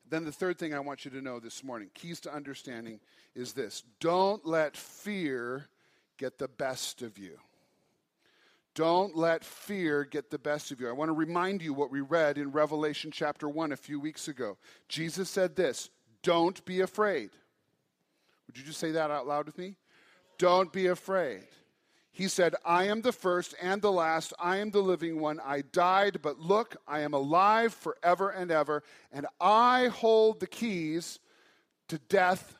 then 0.09 0.25
the 0.25 0.33
third 0.33 0.59
thing 0.59 0.73
I 0.73 0.81
want 0.81 1.05
you 1.05 1.11
to 1.12 1.21
know 1.21 1.38
this 1.38 1.62
morning, 1.62 1.91
keys 1.93 2.19
to 2.21 2.35
understanding, 2.35 2.99
is 3.35 3.53
this 3.53 3.83
don't 4.00 4.45
let 4.47 4.77
fear 4.77 5.69
get 6.17 6.38
the 6.38 6.49
best 6.49 7.03
of 7.03 7.19
you. 7.19 7.38
Don't 8.78 9.16
let 9.16 9.44
fear 9.44 10.04
get 10.04 10.30
the 10.30 10.38
best 10.38 10.70
of 10.70 10.80
you. 10.80 10.88
I 10.88 10.92
want 10.92 11.08
to 11.08 11.12
remind 11.12 11.62
you 11.62 11.75
what 11.75 11.90
we 11.90 12.00
read 12.00 12.38
in 12.38 12.52
Revelation 12.52 13.11
chapter 13.11 13.49
1 13.49 13.73
a 13.73 13.76
few 13.76 13.99
weeks 13.99 14.28
ago. 14.28 14.56
Jesus 14.88 15.28
said 15.28 15.56
this 15.56 15.90
Don't 16.23 16.64
be 16.64 16.82
afraid. 16.82 17.30
Would 18.47 18.56
you 18.56 18.62
just 18.62 18.78
say 18.78 18.92
that 18.92 19.11
out 19.11 19.26
loud 19.26 19.47
with 19.47 19.58
me? 19.58 19.75
Don't 20.38 20.73
be 20.73 20.87
afraid. 20.87 21.49
He 22.12 22.28
said, 22.28 22.54
I 22.64 22.85
am 22.85 23.02
the 23.02 23.11
first 23.11 23.52
and 23.61 23.82
the 23.82 23.90
last. 23.90 24.32
I 24.38 24.58
am 24.58 24.70
the 24.70 24.78
living 24.78 25.18
one. 25.18 25.40
I 25.44 25.64
died, 25.73 26.23
but 26.23 26.38
look, 26.38 26.76
I 26.87 27.00
am 27.00 27.14
alive 27.14 27.75
forever 27.75 28.30
and 28.30 28.52
ever, 28.52 28.85
and 29.11 29.26
I 29.40 29.88
hold 29.88 30.38
the 30.38 30.47
keys 30.47 31.18
to 31.88 31.99
death 31.99 32.56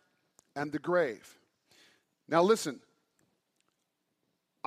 and 0.56 0.72
the 0.72 0.80
grave. 0.80 1.38
Now, 2.26 2.42
listen, 2.42 2.80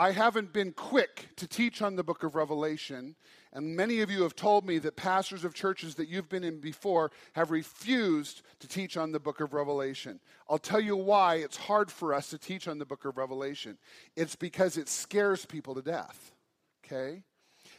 I 0.02 0.10
haven't 0.10 0.52
been 0.52 0.72
quick 0.72 1.28
to 1.36 1.48
teach 1.48 1.80
on 1.84 1.96
the 1.96 2.04
book 2.04 2.24
of 2.24 2.34
Revelation, 2.34 3.16
and 3.54 3.76
many 3.76 4.02
of 4.02 4.10
you 4.10 4.24
have 4.24 4.36
told 4.36 4.66
me 4.66 4.80
that 4.80 4.96
pastors 4.96 5.46
of 5.46 5.54
churches 5.54 5.94
that 5.94 6.10
you've 6.10 6.28
been 6.28 6.44
in 6.44 6.60
before 6.60 7.12
have 7.34 7.52
refused 7.52 8.42
to 8.62 8.68
teach 8.68 8.98
on 8.98 9.12
the 9.12 9.20
book 9.20 9.42
of 9.42 9.54
Revelation. 9.54 10.20
I'll 10.50 10.58
tell 10.58 10.82
you 10.82 10.96
why 10.96 11.36
it's 11.36 11.56
hard 11.56 11.92
for 11.92 12.16
us 12.16 12.32
to 12.32 12.40
teach 12.40 12.68
on 12.68 12.80
the 12.80 12.86
book 12.86 13.06
of 13.06 13.16
Revelation. 13.16 13.78
It's 14.16 14.36
because 14.36 14.76
it 14.76 14.90
scares 14.90 15.46
people 15.46 15.76
to 15.76 15.84
death, 15.84 16.34
okay? 16.84 17.22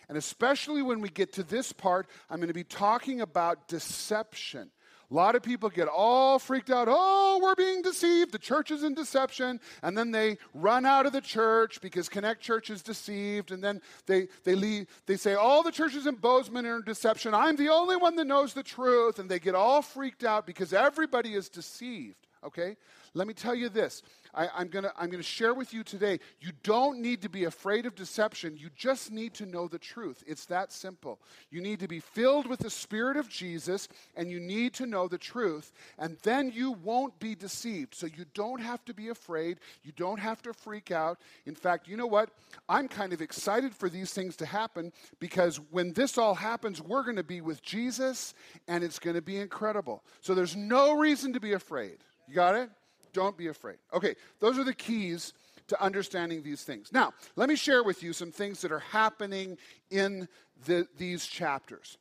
And 0.09 0.17
especially 0.17 0.83
when 0.83 1.01
we 1.01 1.09
get 1.09 1.33
to 1.33 1.43
this 1.43 1.73
part, 1.73 2.07
I'm 2.31 2.37
going 2.37 2.47
to 2.47 2.55
be 2.55 2.63
talking 2.63 3.21
about 3.21 3.67
deception. 3.67 4.71
A 5.13 5.15
lot 5.15 5.35
of 5.35 5.43
people 5.43 5.69
get 5.69 5.89
all 5.89 6.39
freaked 6.39 6.71
out. 6.71 6.89
Oh, 6.91 7.39
we're 7.43 7.55
being 7.55 7.83
deceived. 7.83 8.33
The 8.33 8.39
church 8.39 8.71
is 8.71 8.83
in 8.83 8.95
deception. 8.95 9.61
And 9.83 9.97
then 9.97 10.11
they 10.11 10.39
run 10.55 10.87
out 10.87 11.05
of 11.05 11.13
the 11.13 11.21
church 11.21 11.83
because 11.83 12.09
Connect 12.09 12.41
Church 12.41 12.71
is 12.71 12.83
deceived. 12.83 13.53
And 13.53 13.63
then 13.63 13.83
they, 14.07 14.29
they, 14.45 14.55
leave, 14.55 14.87
they 15.05 15.19
say, 15.19 15.35
all 15.35 15.63
the 15.63 15.71
churches 15.71 16.07
in 16.07 16.15
Bozeman 16.15 16.65
are 16.65 16.77
in 16.77 16.83
deception. 16.83 17.35
I'm 17.35 17.57
the 17.57 17.69
only 17.69 17.97
one 17.97 18.17
that 18.17 18.27
knows 18.27 18.55
the 18.55 18.63
truth. 18.63 19.19
And 19.19 19.29
they 19.29 19.39
get 19.39 19.55
all 19.55 19.83
freaked 19.83 20.25
out 20.25 20.47
because 20.47 20.73
everybody 20.73 21.35
is 21.35 21.51
deceived. 21.51 22.27
Okay? 22.45 22.77
Let 23.15 23.29
me 23.29 23.35
tell 23.35 23.55
you 23.55 23.69
this 23.69 24.03
I, 24.35 24.49
am 24.63 24.69
going 24.69 24.85
to 24.85 24.93
I'm 24.97 25.11
going 25.11 25.23
to 25.23 25.29
share 25.29 25.53
with 25.53 25.75
you 25.75 25.85
today. 25.85 26.19
You 26.41 26.53
don't 26.63 27.01
need 27.01 27.23
to 27.23 27.29
be 27.29 27.45
afraid 27.45 27.85
of 27.85 27.95
deception. 27.95 28.57
You 28.57 28.71
just 28.75 29.13
need 29.13 29.35
to 29.35 29.47
know 29.47 29.69
the 29.69 29.79
truth. 29.79 30.25
It's 30.27 30.47
that 30.47 30.73
simple. 30.73 31.21
You 31.51 31.61
need 31.61 31.81
to 31.81 31.89
be 31.89 32.01
filled 32.01 32.47
with 32.47 32.61
the 32.61 32.71
Spirit 32.71 33.17
of 33.19 33.29
Jesus, 33.29 33.89
and 34.17 34.31
you 34.31 34.41
need 34.41 34.73
to 34.75 34.87
know 34.87 35.07
the 35.07 35.19
truth. 35.19 35.73
And 35.99 36.17
then 36.23 36.51
you 36.55 36.73
won't 36.73 37.19
be 37.19 37.35
deceived. 37.35 37.95
So 37.95 38.07
you 38.07 38.25
don't 38.33 38.61
have 38.61 38.85
to 38.87 38.95
be 38.95 39.09
afraid. 39.09 39.59
You 39.83 39.93
don't 39.93 40.21
have 40.21 40.41
to 40.43 40.55
freak 40.55 40.91
out. 40.91 41.21
In 41.45 41.55
fact, 41.55 41.87
you 41.87 41.97
know 41.97 42.07
what? 42.07 42.31
I'm 42.69 42.89
kind 42.89 43.13
of 43.13 43.21
excited 43.21 43.75
for 43.75 43.91
these 43.91 44.15
things 44.15 44.37
to 44.37 44.47
happen 44.47 44.93
because 45.21 45.61
when 45.71 45.93
this 45.93 46.17
all 46.17 46.35
happens, 46.35 46.81
we're 46.81 47.03
going 47.03 47.17
to 47.17 47.23
be 47.23 47.43
with 47.43 47.63
Jesus, 47.63 48.33
and 48.67 48.83
it's 48.83 48.99
going 48.99 49.17
to 49.17 49.23
be 49.23 49.37
incredible. 49.37 50.03
So 50.23 50.35
there's 50.35 50.57
no 50.57 50.97
reason 50.97 51.35
to 51.35 51.41
be 51.41 51.53
afraid. 51.53 51.99
You 52.29 52.35
got 52.35 52.55
it? 52.55 52.71
Don't 53.13 53.37
be 53.37 53.49
afraid. 53.49 53.77
Okay, 53.93 54.15
those 54.41 54.59
are 54.59 54.65
the 54.65 54.75
keys 54.75 55.33
to 55.69 55.83
understanding 55.83 56.43
these 56.43 56.65
things. 56.65 56.93
Now, 56.93 57.13
let 57.37 57.49
me 57.49 57.57
share 57.57 57.83
with 57.83 58.03
you 58.03 58.13
some 58.13 58.33
things 58.33 58.61
that 58.63 58.73
are 58.73 58.81
happening 58.81 59.59
in 59.91 60.29
the, 60.67 60.87
these 60.99 61.27
chapters. 61.27 61.99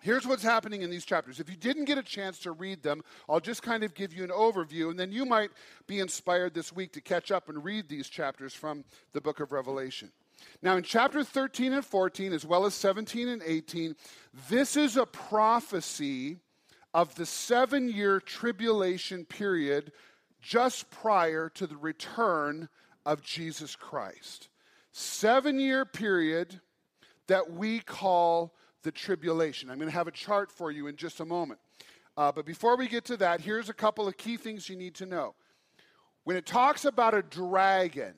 Here's 0.00 0.26
what's 0.26 0.42
happening 0.42 0.82
in 0.82 0.90
these 0.90 1.04
chapters. 1.04 1.40
If 1.40 1.50
you 1.50 1.56
didn't 1.56 1.86
get 1.86 1.98
a 1.98 2.02
chance 2.02 2.38
to 2.40 2.52
read 2.52 2.82
them, 2.82 3.02
I'll 3.28 3.40
just 3.40 3.62
kind 3.62 3.82
of 3.82 3.94
give 3.94 4.12
you 4.12 4.24
an 4.24 4.30
overview, 4.30 4.90
and 4.90 4.98
then 4.98 5.10
you 5.10 5.24
might 5.24 5.50
be 5.86 6.00
inspired 6.00 6.54
this 6.54 6.72
week 6.72 6.92
to 6.92 7.00
catch 7.00 7.32
up 7.32 7.48
and 7.48 7.64
read 7.64 7.88
these 7.88 8.08
chapters 8.08 8.54
from 8.54 8.84
the 9.12 9.20
book 9.20 9.40
of 9.40 9.52
Revelation. 9.52 10.12
Now, 10.62 10.76
in 10.76 10.82
chapter 10.82 11.24
13 11.24 11.72
and 11.72 11.84
14, 11.84 12.32
as 12.32 12.44
well 12.44 12.66
as 12.66 12.74
17 12.74 13.28
and 13.28 13.42
18, 13.44 13.96
this 14.48 14.76
is 14.76 14.96
a 14.96 15.06
prophecy 15.06 16.38
of 16.96 17.14
the 17.16 17.26
seven 17.26 17.90
year 17.90 18.18
tribulation 18.18 19.26
period 19.26 19.92
just 20.40 20.90
prior 20.90 21.50
to 21.50 21.66
the 21.66 21.76
return 21.76 22.70
of 23.04 23.20
Jesus 23.20 23.76
Christ. 23.76 24.48
Seven 24.92 25.60
year 25.60 25.84
period 25.84 26.58
that 27.26 27.52
we 27.52 27.80
call 27.80 28.54
the 28.82 28.90
tribulation. 28.90 29.68
I'm 29.68 29.76
going 29.76 29.90
to 29.90 29.94
have 29.94 30.08
a 30.08 30.12
chart 30.12 30.50
for 30.50 30.70
you 30.70 30.86
in 30.86 30.96
just 30.96 31.20
a 31.20 31.26
moment. 31.26 31.60
Uh, 32.16 32.32
but 32.32 32.46
before 32.46 32.78
we 32.78 32.88
get 32.88 33.04
to 33.04 33.18
that, 33.18 33.42
here's 33.42 33.68
a 33.68 33.74
couple 33.74 34.08
of 34.08 34.16
key 34.16 34.38
things 34.38 34.70
you 34.70 34.76
need 34.76 34.94
to 34.94 35.04
know. 35.04 35.34
When 36.24 36.38
it 36.38 36.46
talks 36.46 36.86
about 36.86 37.12
a 37.12 37.20
dragon 37.20 38.14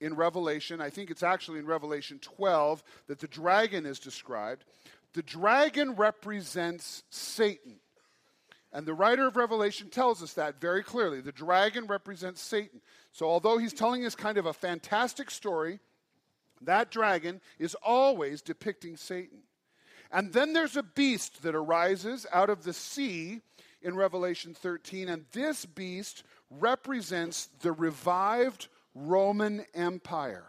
in 0.00 0.14
Revelation, 0.14 0.80
I 0.80 0.88
think 0.88 1.10
it's 1.10 1.22
actually 1.22 1.58
in 1.58 1.66
Revelation 1.66 2.20
12 2.20 2.82
that 3.06 3.18
the 3.18 3.28
dragon 3.28 3.84
is 3.84 3.98
described. 3.98 4.64
The 5.12 5.22
dragon 5.22 5.94
represents 5.94 7.02
Satan. 7.10 7.80
And 8.74 8.84
the 8.84 8.92
writer 8.92 9.28
of 9.28 9.36
Revelation 9.36 9.88
tells 9.88 10.20
us 10.20 10.32
that 10.32 10.60
very 10.60 10.82
clearly. 10.82 11.20
The 11.20 11.30
dragon 11.30 11.86
represents 11.86 12.42
Satan. 12.42 12.80
So, 13.12 13.26
although 13.26 13.56
he's 13.56 13.72
telling 13.72 14.04
us 14.04 14.16
kind 14.16 14.36
of 14.36 14.46
a 14.46 14.52
fantastic 14.52 15.30
story, 15.30 15.78
that 16.60 16.90
dragon 16.90 17.40
is 17.60 17.76
always 17.84 18.42
depicting 18.42 18.96
Satan. 18.96 19.38
And 20.10 20.32
then 20.32 20.52
there's 20.52 20.76
a 20.76 20.82
beast 20.82 21.44
that 21.44 21.54
arises 21.54 22.26
out 22.32 22.50
of 22.50 22.64
the 22.64 22.72
sea 22.72 23.40
in 23.80 23.94
Revelation 23.94 24.54
13, 24.54 25.08
and 25.08 25.24
this 25.32 25.64
beast 25.66 26.24
represents 26.50 27.50
the 27.60 27.72
revived 27.72 28.66
Roman 28.94 29.66
Empire. 29.72 30.46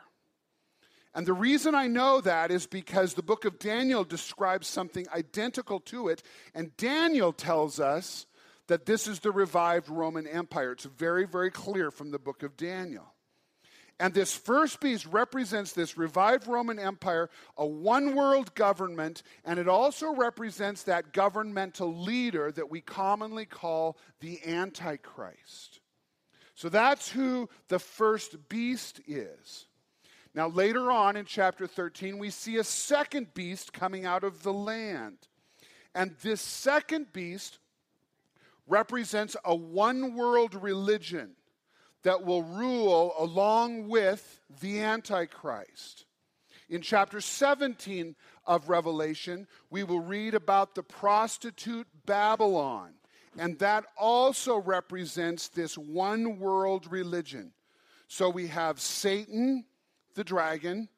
And 1.15 1.25
the 1.25 1.33
reason 1.33 1.73
I 1.73 1.87
know 1.87 2.19
that 2.21 2.51
is 2.51 2.67
because 2.67 3.13
the 3.13 3.23
book 3.23 3.45
of 3.45 3.57
Daniel 3.57 4.03
describes 4.03 4.67
something 4.67 5.07
identical 5.15 5.79
to 5.81 6.09
it. 6.09 6.21
And 6.53 6.75
Daniel 6.75 7.31
tells 7.31 7.79
us 7.79 8.25
that 8.67 8.85
this 8.85 9.07
is 9.07 9.21
the 9.21 9.31
revived 9.31 9.87
Roman 9.89 10.27
Empire. 10.27 10.73
It's 10.73 10.83
very, 10.83 11.25
very 11.25 11.51
clear 11.51 11.89
from 11.89 12.11
the 12.11 12.19
book 12.19 12.43
of 12.43 12.57
Daniel. 12.57 13.13
And 13.97 14.13
this 14.13 14.35
first 14.35 14.81
beast 14.81 15.05
represents 15.05 15.71
this 15.71 15.97
revived 15.97 16.47
Roman 16.47 16.79
Empire, 16.79 17.29
a 17.55 17.65
one 17.65 18.13
world 18.13 18.53
government, 18.53 19.23
and 19.45 19.57
it 19.57 19.69
also 19.69 20.13
represents 20.13 20.83
that 20.83 21.13
governmental 21.13 21.95
leader 21.95 22.51
that 22.51 22.69
we 22.69 22.81
commonly 22.81 23.45
call 23.45 23.97
the 24.19 24.45
Antichrist. 24.45 25.79
So 26.55 26.67
that's 26.67 27.09
who 27.09 27.47
the 27.69 27.79
first 27.79 28.49
beast 28.49 28.99
is. 29.07 29.67
Now, 30.35 30.49
later 30.49 30.91
on 30.91 31.15
in 31.15 31.23
chapter 31.23 31.65
13, 31.65 32.17
we 32.17 32.29
see 32.29 32.57
a 32.57 32.63
second 32.65 33.33
beast 33.33 33.71
coming 33.71 34.05
out 34.05 34.25
of 34.25 34.43
the 34.43 34.51
land. 34.51 35.17
And 35.95 36.13
this 36.21 36.41
second 36.41 37.13
beast 37.13 37.59
represents 38.67 39.37
a 39.45 39.55
one 39.55 40.13
world 40.13 40.53
religion 40.53 41.37
that 42.03 42.25
will 42.25 42.43
rule 42.43 43.13
along 43.17 43.87
with 43.87 44.41
the 44.59 44.81
Antichrist. 44.81 46.05
In 46.69 46.81
chapter 46.81 47.21
17 47.21 48.17
of 48.45 48.67
Revelation, 48.67 49.47
we 49.69 49.85
will 49.85 50.01
read 50.01 50.33
about 50.33 50.75
the 50.75 50.83
prostitute 50.83 51.87
Babylon, 52.05 52.95
and 53.37 53.57
that 53.59 53.85
also 53.97 54.57
represents 54.57 55.47
this 55.47 55.77
one 55.77 56.39
world 56.39 56.91
religion. 56.91 57.53
So 58.07 58.29
we 58.29 58.47
have 58.47 58.81
Satan 58.81 59.63
the 60.15 60.23
dragon, 60.23 60.89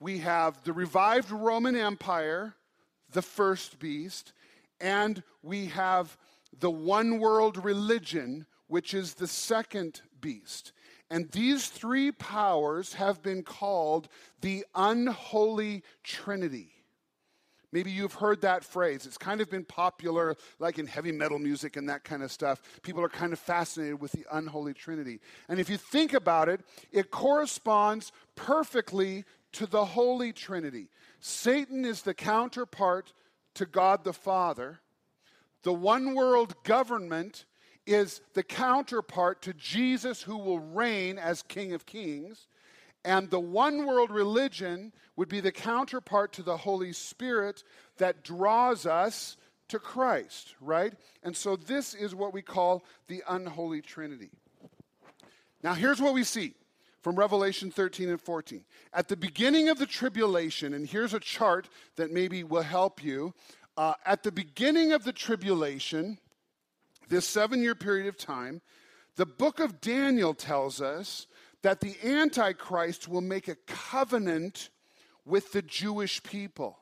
we 0.00 0.18
have 0.18 0.62
the 0.64 0.72
revived 0.72 1.30
Roman 1.30 1.76
Empire, 1.76 2.54
the 3.12 3.22
first 3.22 3.78
beast, 3.78 4.32
and 4.80 5.22
we 5.42 5.66
have 5.66 6.16
the 6.58 6.70
one 6.70 7.18
world 7.18 7.64
religion, 7.64 8.46
which 8.66 8.94
is 8.94 9.14
the 9.14 9.26
second 9.26 10.02
beast. 10.20 10.72
And 11.10 11.30
these 11.30 11.68
three 11.68 12.10
powers 12.10 12.94
have 12.94 13.22
been 13.22 13.42
called 13.42 14.08
the 14.40 14.64
unholy 14.74 15.82
trinity. 16.02 16.81
Maybe 17.72 17.90
you've 17.90 18.14
heard 18.14 18.42
that 18.42 18.64
phrase. 18.64 19.06
It's 19.06 19.16
kind 19.16 19.40
of 19.40 19.50
been 19.50 19.64
popular, 19.64 20.36
like 20.58 20.78
in 20.78 20.86
heavy 20.86 21.10
metal 21.10 21.38
music 21.38 21.76
and 21.76 21.88
that 21.88 22.04
kind 22.04 22.22
of 22.22 22.30
stuff. 22.30 22.60
People 22.82 23.02
are 23.02 23.08
kind 23.08 23.32
of 23.32 23.38
fascinated 23.38 24.00
with 24.00 24.12
the 24.12 24.26
unholy 24.30 24.74
trinity. 24.74 25.20
And 25.48 25.58
if 25.58 25.70
you 25.70 25.78
think 25.78 26.12
about 26.12 26.48
it, 26.48 26.60
it 26.92 27.10
corresponds 27.10 28.12
perfectly 28.36 29.24
to 29.52 29.66
the 29.66 29.84
Holy 29.84 30.32
Trinity. 30.32 30.88
Satan 31.20 31.84
is 31.84 32.02
the 32.02 32.14
counterpart 32.14 33.12
to 33.54 33.66
God 33.66 34.04
the 34.04 34.12
Father. 34.12 34.80
The 35.62 35.72
one 35.72 36.14
world 36.14 36.54
government 36.64 37.44
is 37.86 38.20
the 38.34 38.42
counterpart 38.42 39.42
to 39.42 39.52
Jesus, 39.54 40.22
who 40.22 40.36
will 40.36 40.60
reign 40.60 41.18
as 41.18 41.42
King 41.42 41.72
of 41.72 41.86
Kings. 41.86 42.46
And 43.04 43.30
the 43.30 43.40
one 43.40 43.86
world 43.86 44.10
religion 44.10 44.92
would 45.16 45.28
be 45.28 45.40
the 45.40 45.52
counterpart 45.52 46.32
to 46.34 46.42
the 46.42 46.56
Holy 46.56 46.92
Spirit 46.92 47.64
that 47.98 48.22
draws 48.22 48.86
us 48.86 49.36
to 49.68 49.78
Christ, 49.78 50.54
right? 50.60 50.92
And 51.22 51.36
so 51.36 51.56
this 51.56 51.94
is 51.94 52.14
what 52.14 52.32
we 52.32 52.42
call 52.42 52.84
the 53.08 53.22
unholy 53.28 53.80
trinity. 53.80 54.30
Now, 55.62 55.74
here's 55.74 56.00
what 56.00 56.14
we 56.14 56.24
see 56.24 56.54
from 57.02 57.16
Revelation 57.16 57.70
13 57.70 58.08
and 58.08 58.20
14. 58.20 58.64
At 58.92 59.08
the 59.08 59.16
beginning 59.16 59.68
of 59.68 59.78
the 59.78 59.86
tribulation, 59.86 60.74
and 60.74 60.86
here's 60.86 61.14
a 61.14 61.20
chart 61.20 61.68
that 61.96 62.12
maybe 62.12 62.44
will 62.44 62.62
help 62.62 63.02
you. 63.02 63.34
Uh, 63.76 63.94
at 64.04 64.22
the 64.22 64.32
beginning 64.32 64.92
of 64.92 65.04
the 65.04 65.12
tribulation, 65.12 66.18
this 67.08 67.26
seven 67.26 67.62
year 67.62 67.74
period 67.74 68.06
of 68.06 68.16
time, 68.16 68.60
the 69.16 69.26
book 69.26 69.60
of 69.60 69.80
Daniel 69.80 70.34
tells 70.34 70.80
us 70.80 71.26
that 71.62 71.80
the 71.80 71.96
Antichrist 72.04 73.08
will 73.08 73.20
make 73.20 73.48
a 73.48 73.56
covenant 73.66 74.70
with 75.24 75.52
the 75.52 75.62
Jewish 75.62 76.22
people. 76.22 76.78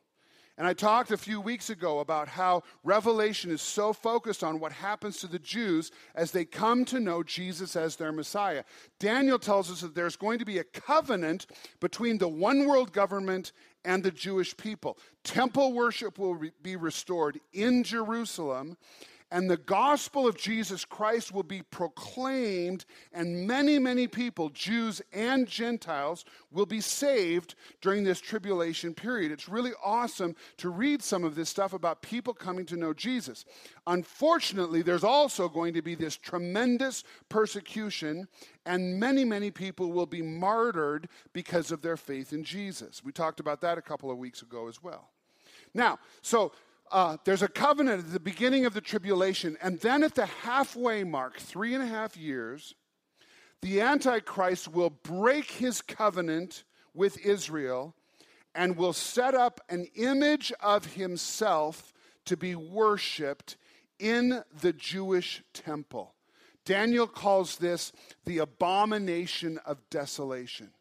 And 0.61 0.67
I 0.69 0.75
talked 0.75 1.11
a 1.11 1.17
few 1.17 1.41
weeks 1.41 1.71
ago 1.71 2.01
about 2.01 2.29
how 2.29 2.65
Revelation 2.85 3.51
is 3.51 3.63
so 3.63 3.95
focused 3.95 4.45
on 4.45 4.61
what 4.61 4.73
happens 4.73 5.17
to 5.19 5.27
the 5.27 5.39
Jews 5.39 5.91
as 6.15 6.33
they 6.33 6.45
come 6.45 6.85
to 6.87 7.01
know 7.01 7.23
Jesus 7.23 7.77
as 7.77 7.97
their 7.97 8.13
Messiah. 8.13 8.65
Daniel 8.99 9.39
tells 9.39 9.71
us 9.71 9.81
that 9.81 9.95
there's 9.95 10.17
going 10.17 10.39
to 10.39 10.45
be 10.45 10.59
a 10.59 10.65
covenant 10.65 11.47
between 11.81 12.19
the 12.19 12.29
one 12.29 12.67
world 12.67 12.93
government 12.93 13.53
and 13.87 14.03
the 14.03 14.11
Jewish 14.11 14.55
people. 14.55 14.99
Temple 15.25 15.73
worship 15.73 16.19
will 16.19 16.39
be 16.61 16.77
restored 16.77 17.41
in 17.55 17.83
Jerusalem, 17.83 18.77
and 19.31 19.49
the 19.49 19.57
gospel 19.57 20.27
of 20.27 20.37
Jesus 20.37 20.85
Christ 20.85 21.33
will 21.33 21.45
be 21.45 21.63
proclaimed, 21.63 22.85
and 23.13 23.47
many, 23.47 23.79
many 23.79 24.09
people, 24.09 24.49
Jews 24.49 25.01
and 25.13 25.47
Gentiles, 25.47 26.25
will 26.51 26.67
be 26.67 26.81
saved 26.81 27.55
during 27.81 28.03
this 28.03 28.21
tribulation 28.21 28.93
period. 28.93 29.31
It's 29.31 29.49
really 29.49 29.73
awesome 29.85 30.35
to 30.57 30.71
read 30.71 31.03
some 31.03 31.23
of 31.23 31.37
this 31.37 31.49
stuff 31.49 31.73
about 31.73 32.03
people 32.03 32.35
coming 32.35 32.67
to 32.67 32.77
know 32.77 32.93
Jesus. 32.93 33.45
Unfortunately, 33.87 34.83
there's 34.83 35.05
also 35.05 35.49
going 35.49 35.75
to 35.75 35.83
be 35.83 35.95
this 35.95 36.17
tremendous 36.17 37.05
persecution, 37.29 38.27
and 38.67 38.99
many, 38.99 39.25
many 39.25 39.51
people 39.51 39.93
will 39.93 40.07
be 40.07 40.23
martyred 40.23 41.09
because 41.33 41.71
of 41.71 41.83
their 41.83 41.97
faith 41.97 42.33
in 42.33 42.43
Jesus. 42.43 43.05
We 43.05 43.13
talked 43.13 43.39
about 43.39 43.61
that 43.61 43.79
a 43.79 43.83
couple 43.83 44.11
of 44.11 44.19
weeks 44.19 44.43
ago 44.43 44.69
as 44.69 44.83
well. 44.83 45.11
Now, 45.73 45.99
so 46.23 46.53
uh, 46.91 47.17
there's 47.25 47.43
a 47.43 47.49
covenant 47.49 48.05
at 48.05 48.13
the 48.13 48.21
beginning 48.21 48.67
of 48.67 48.75
the 48.75 48.81
tribulation, 48.81 49.57
and 49.63 49.81
then 49.81 50.03
at 50.03 50.15
the 50.15 50.27
halfway 50.27 51.05
mark, 51.05 51.39
three 51.39 51.75
and 51.75 51.83
a 51.83 51.87
half 51.87 52.17
years, 52.17 52.75
the 53.63 53.81
Antichrist 53.81 54.69
will 54.69 54.91
break 54.91 55.51
his 55.51 55.83
covenant 55.83 56.65
with 56.95 57.25
Israel 57.25 57.95
and 58.55 58.77
will 58.77 58.93
set 58.93 59.35
up 59.35 59.61
an 59.69 59.87
image 59.95 60.53
of 60.61 60.95
himself 60.95 61.93
to 62.25 62.37
be 62.37 62.55
worshiped 62.55 63.57
in 63.99 64.43
the 64.61 64.73
Jewish 64.73 65.43
temple. 65.53 66.15
Daniel 66.65 67.07
calls 67.07 67.57
this 67.57 67.93
the 68.25 68.39
abomination 68.39 69.59
of 69.65 69.79
desolation. 69.91 70.73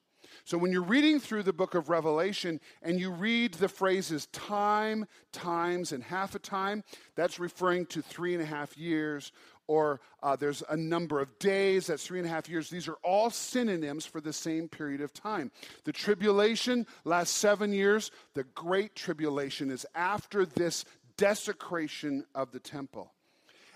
So 0.46 0.58
when 0.58 0.72
you're 0.72 0.81
reading 0.81 1.19
through 1.19 1.43
the 1.43 1.53
book 1.53 1.75
of 1.75 1.89
Revelation 1.89 2.60
and 2.81 3.00
you 3.00 3.12
read 3.12 3.55
the 3.55 3.69
phrases 3.69 4.27
time, 4.27 5.05
times, 5.31 5.91
and 5.91 6.03
half 6.03 6.36
a 6.36 6.39
time, 6.39 6.84
that's 7.15 7.39
referring 7.39 7.86
to 7.88 8.01
three 8.01 8.34
and 8.34 8.41
a 8.43 8.46
half 8.46 8.77
years. 8.77 9.31
Or 9.67 10.01
uh, 10.24 10.36
there's 10.36 10.63
a 10.69 10.75
number 10.75 11.19
of 11.19 11.38
days, 11.38 11.88
that's 11.88 12.03
three 12.03 12.17
and 12.17 12.27
a 12.27 12.31
half 12.31 12.50
years. 12.50 12.72
These 12.72 12.88
are 12.88 12.98
all 13.03 13.29
synonyms 13.29 14.03
for 14.03 14.19
the 14.19 14.34
same 14.34 14.67
period 14.67 15.01
of 15.01 15.13
time. 15.13 15.51
The 15.84 15.91
tribulation 15.91 16.88
lasts 17.05 17.38
seven 17.38 17.72
years. 17.72 18.10
The 18.34 18.46
great 18.55 18.96
tribulation 18.96 19.69
is 19.69 19.86
after 19.93 20.46
this 20.46 20.86
desecration 21.17 22.25
of 22.34 22.51
the 22.51 22.60
temple. 22.60 23.13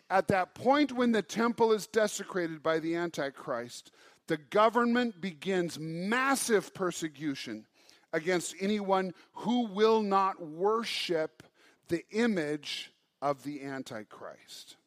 At 0.10 0.28
that 0.30 0.54
point, 0.54 0.92
when 0.92 1.12
the 1.12 1.22
temple 1.22 1.72
is 1.74 1.88
desecrated 1.88 2.62
by 2.62 2.80
the 2.80 2.96
Antichrist, 2.96 3.92
the 4.28 4.38
government 4.38 5.20
begins 5.20 5.80
massive 5.80 6.74
persecution 6.74 7.66
against 8.12 8.56
anyone 8.60 9.14
who 9.34 9.68
will 9.68 10.02
not 10.02 10.42
worship 10.42 11.44
the 11.90 12.04
image 12.12 12.92
of 13.22 13.44
the 13.44 13.64
Antichrist. 13.64 14.78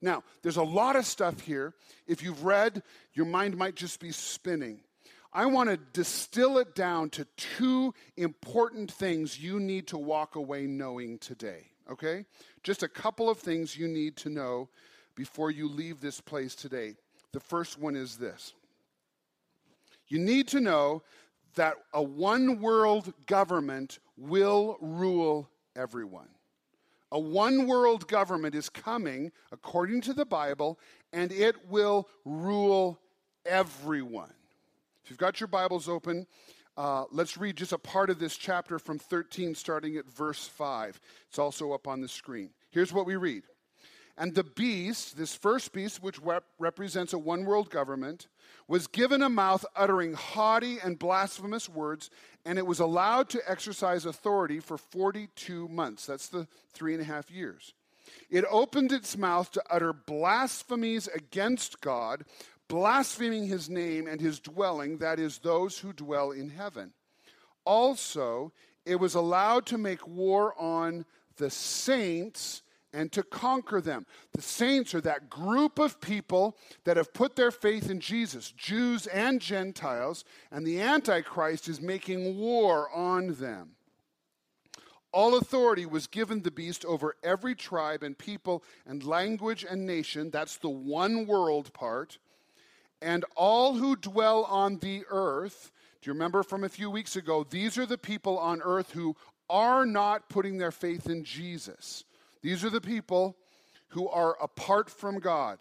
Now, 0.00 0.22
there's 0.42 0.56
a 0.56 0.62
lot 0.62 0.96
of 0.96 1.06
stuff 1.06 1.40
here. 1.40 1.74
If 2.06 2.22
you've 2.22 2.44
read, 2.44 2.82
your 3.14 3.26
mind 3.26 3.56
might 3.56 3.74
just 3.74 4.00
be 4.00 4.12
spinning. 4.12 4.80
I 5.32 5.46
want 5.46 5.70
to 5.70 5.76
distill 5.76 6.58
it 6.58 6.74
down 6.74 7.10
to 7.10 7.26
two 7.36 7.94
important 8.16 8.92
things 8.92 9.40
you 9.40 9.58
need 9.58 9.88
to 9.88 9.98
walk 9.98 10.36
away 10.36 10.66
knowing 10.66 11.18
today, 11.18 11.70
okay? 11.90 12.24
Just 12.62 12.82
a 12.82 12.88
couple 12.88 13.28
of 13.28 13.38
things 13.38 13.76
you 13.76 13.88
need 13.88 14.16
to 14.18 14.28
know 14.28 14.68
before 15.16 15.50
you 15.50 15.68
leave 15.68 16.00
this 16.00 16.20
place 16.20 16.54
today. 16.54 16.94
The 17.34 17.40
first 17.40 17.80
one 17.80 17.96
is 17.96 18.16
this 18.16 18.54
you 20.06 20.20
need 20.20 20.46
to 20.48 20.60
know 20.60 21.02
that 21.56 21.74
a 21.92 22.00
one 22.00 22.60
world 22.60 23.12
government 23.26 23.98
will 24.16 24.78
rule 24.80 25.50
everyone. 25.74 26.28
A 27.10 27.18
one 27.18 27.66
world 27.66 28.06
government 28.06 28.54
is 28.54 28.68
coming, 28.68 29.32
according 29.50 30.00
to 30.02 30.14
the 30.14 30.24
Bible, 30.24 30.78
and 31.12 31.32
it 31.32 31.68
will 31.68 32.08
rule 32.24 33.00
everyone. 33.44 34.32
If 35.02 35.10
you've 35.10 35.18
got 35.18 35.40
your 35.40 35.48
Bibles 35.48 35.88
open, 35.88 36.28
uh, 36.76 37.04
let's 37.10 37.36
read 37.36 37.56
just 37.56 37.72
a 37.72 37.78
part 37.78 38.10
of 38.10 38.20
this 38.20 38.36
chapter 38.36 38.78
from 38.78 38.98
13, 39.00 39.56
starting 39.56 39.96
at 39.96 40.06
verse 40.06 40.46
5. 40.46 41.00
It's 41.28 41.38
also 41.40 41.72
up 41.72 41.88
on 41.88 42.00
the 42.00 42.08
screen. 42.08 42.50
Here's 42.70 42.92
what 42.92 43.06
we 43.06 43.16
read 43.16 43.42
and 44.16 44.34
the 44.34 44.44
beast, 44.44 45.16
this 45.16 45.34
first 45.34 45.72
beast, 45.72 46.02
which 46.02 46.20
rep- 46.20 46.44
represents 46.58 47.12
a 47.12 47.18
one 47.18 47.44
world 47.44 47.70
government, 47.70 48.28
was 48.68 48.86
given 48.86 49.22
a 49.22 49.28
mouth 49.28 49.64
uttering 49.74 50.14
haughty 50.14 50.78
and 50.78 50.98
blasphemous 50.98 51.68
words, 51.68 52.10
and 52.44 52.58
it 52.58 52.66
was 52.66 52.78
allowed 52.78 53.28
to 53.30 53.50
exercise 53.50 54.06
authority 54.06 54.60
for 54.60 54.78
42 54.78 55.68
months. 55.68 56.06
That's 56.06 56.28
the 56.28 56.46
three 56.72 56.92
and 56.94 57.02
a 57.02 57.06
half 57.06 57.30
years. 57.30 57.74
It 58.30 58.44
opened 58.50 58.92
its 58.92 59.16
mouth 59.16 59.50
to 59.52 59.64
utter 59.68 59.92
blasphemies 59.92 61.08
against 61.08 61.80
God, 61.80 62.24
blaspheming 62.68 63.46
his 63.48 63.68
name 63.68 64.06
and 64.06 64.20
his 64.20 64.38
dwelling, 64.38 64.98
that 64.98 65.18
is, 65.18 65.38
those 65.38 65.78
who 65.78 65.92
dwell 65.92 66.30
in 66.30 66.50
heaven. 66.50 66.92
Also, 67.64 68.52
it 68.86 68.96
was 68.96 69.14
allowed 69.14 69.66
to 69.66 69.78
make 69.78 70.06
war 70.06 70.54
on 70.60 71.04
the 71.36 71.50
saints 71.50 72.62
and 72.94 73.10
to 73.12 73.22
conquer 73.22 73.80
them. 73.80 74.06
The 74.32 74.42
saints 74.42 74.94
are 74.94 75.00
that 75.02 75.28
group 75.28 75.78
of 75.78 76.00
people 76.00 76.56
that 76.84 76.96
have 76.96 77.12
put 77.12 77.36
their 77.36 77.50
faith 77.50 77.90
in 77.90 78.00
Jesus, 78.00 78.52
Jews 78.52 79.06
and 79.08 79.40
Gentiles, 79.40 80.24
and 80.50 80.66
the 80.66 80.80
Antichrist 80.80 81.68
is 81.68 81.80
making 81.80 82.38
war 82.38 82.88
on 82.94 83.34
them. 83.34 83.72
All 85.12 85.36
authority 85.36 85.86
was 85.86 86.06
given 86.06 86.42
the 86.42 86.50
beast 86.50 86.84
over 86.84 87.14
every 87.22 87.54
tribe 87.54 88.02
and 88.02 88.18
people 88.18 88.64
and 88.86 89.04
language 89.04 89.64
and 89.68 89.86
nation. 89.86 90.30
That's 90.30 90.56
the 90.56 90.70
one 90.70 91.26
world 91.26 91.72
part. 91.72 92.18
And 93.00 93.24
all 93.36 93.74
who 93.74 93.94
dwell 93.94 94.44
on 94.44 94.78
the 94.78 95.04
earth. 95.08 95.70
Do 96.00 96.10
you 96.10 96.14
remember 96.14 96.42
from 96.42 96.64
a 96.64 96.68
few 96.68 96.90
weeks 96.90 97.14
ago? 97.14 97.46
These 97.48 97.78
are 97.78 97.86
the 97.86 97.98
people 97.98 98.38
on 98.38 98.60
earth 98.62 98.90
who 98.90 99.14
are 99.48 99.86
not 99.86 100.28
putting 100.28 100.58
their 100.58 100.72
faith 100.72 101.08
in 101.08 101.22
Jesus. 101.22 102.04
These 102.44 102.62
are 102.62 102.70
the 102.70 102.78
people 102.78 103.38
who 103.88 104.06
are 104.06 104.36
apart 104.40 104.90
from 104.90 105.18
God. 105.18 105.60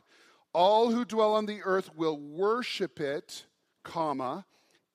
All 0.51 0.91
who 0.91 1.05
dwell 1.05 1.33
on 1.33 1.45
the 1.45 1.61
earth 1.63 1.95
will 1.95 2.19
worship 2.19 2.99
it, 2.99 3.45
comma, 3.83 4.45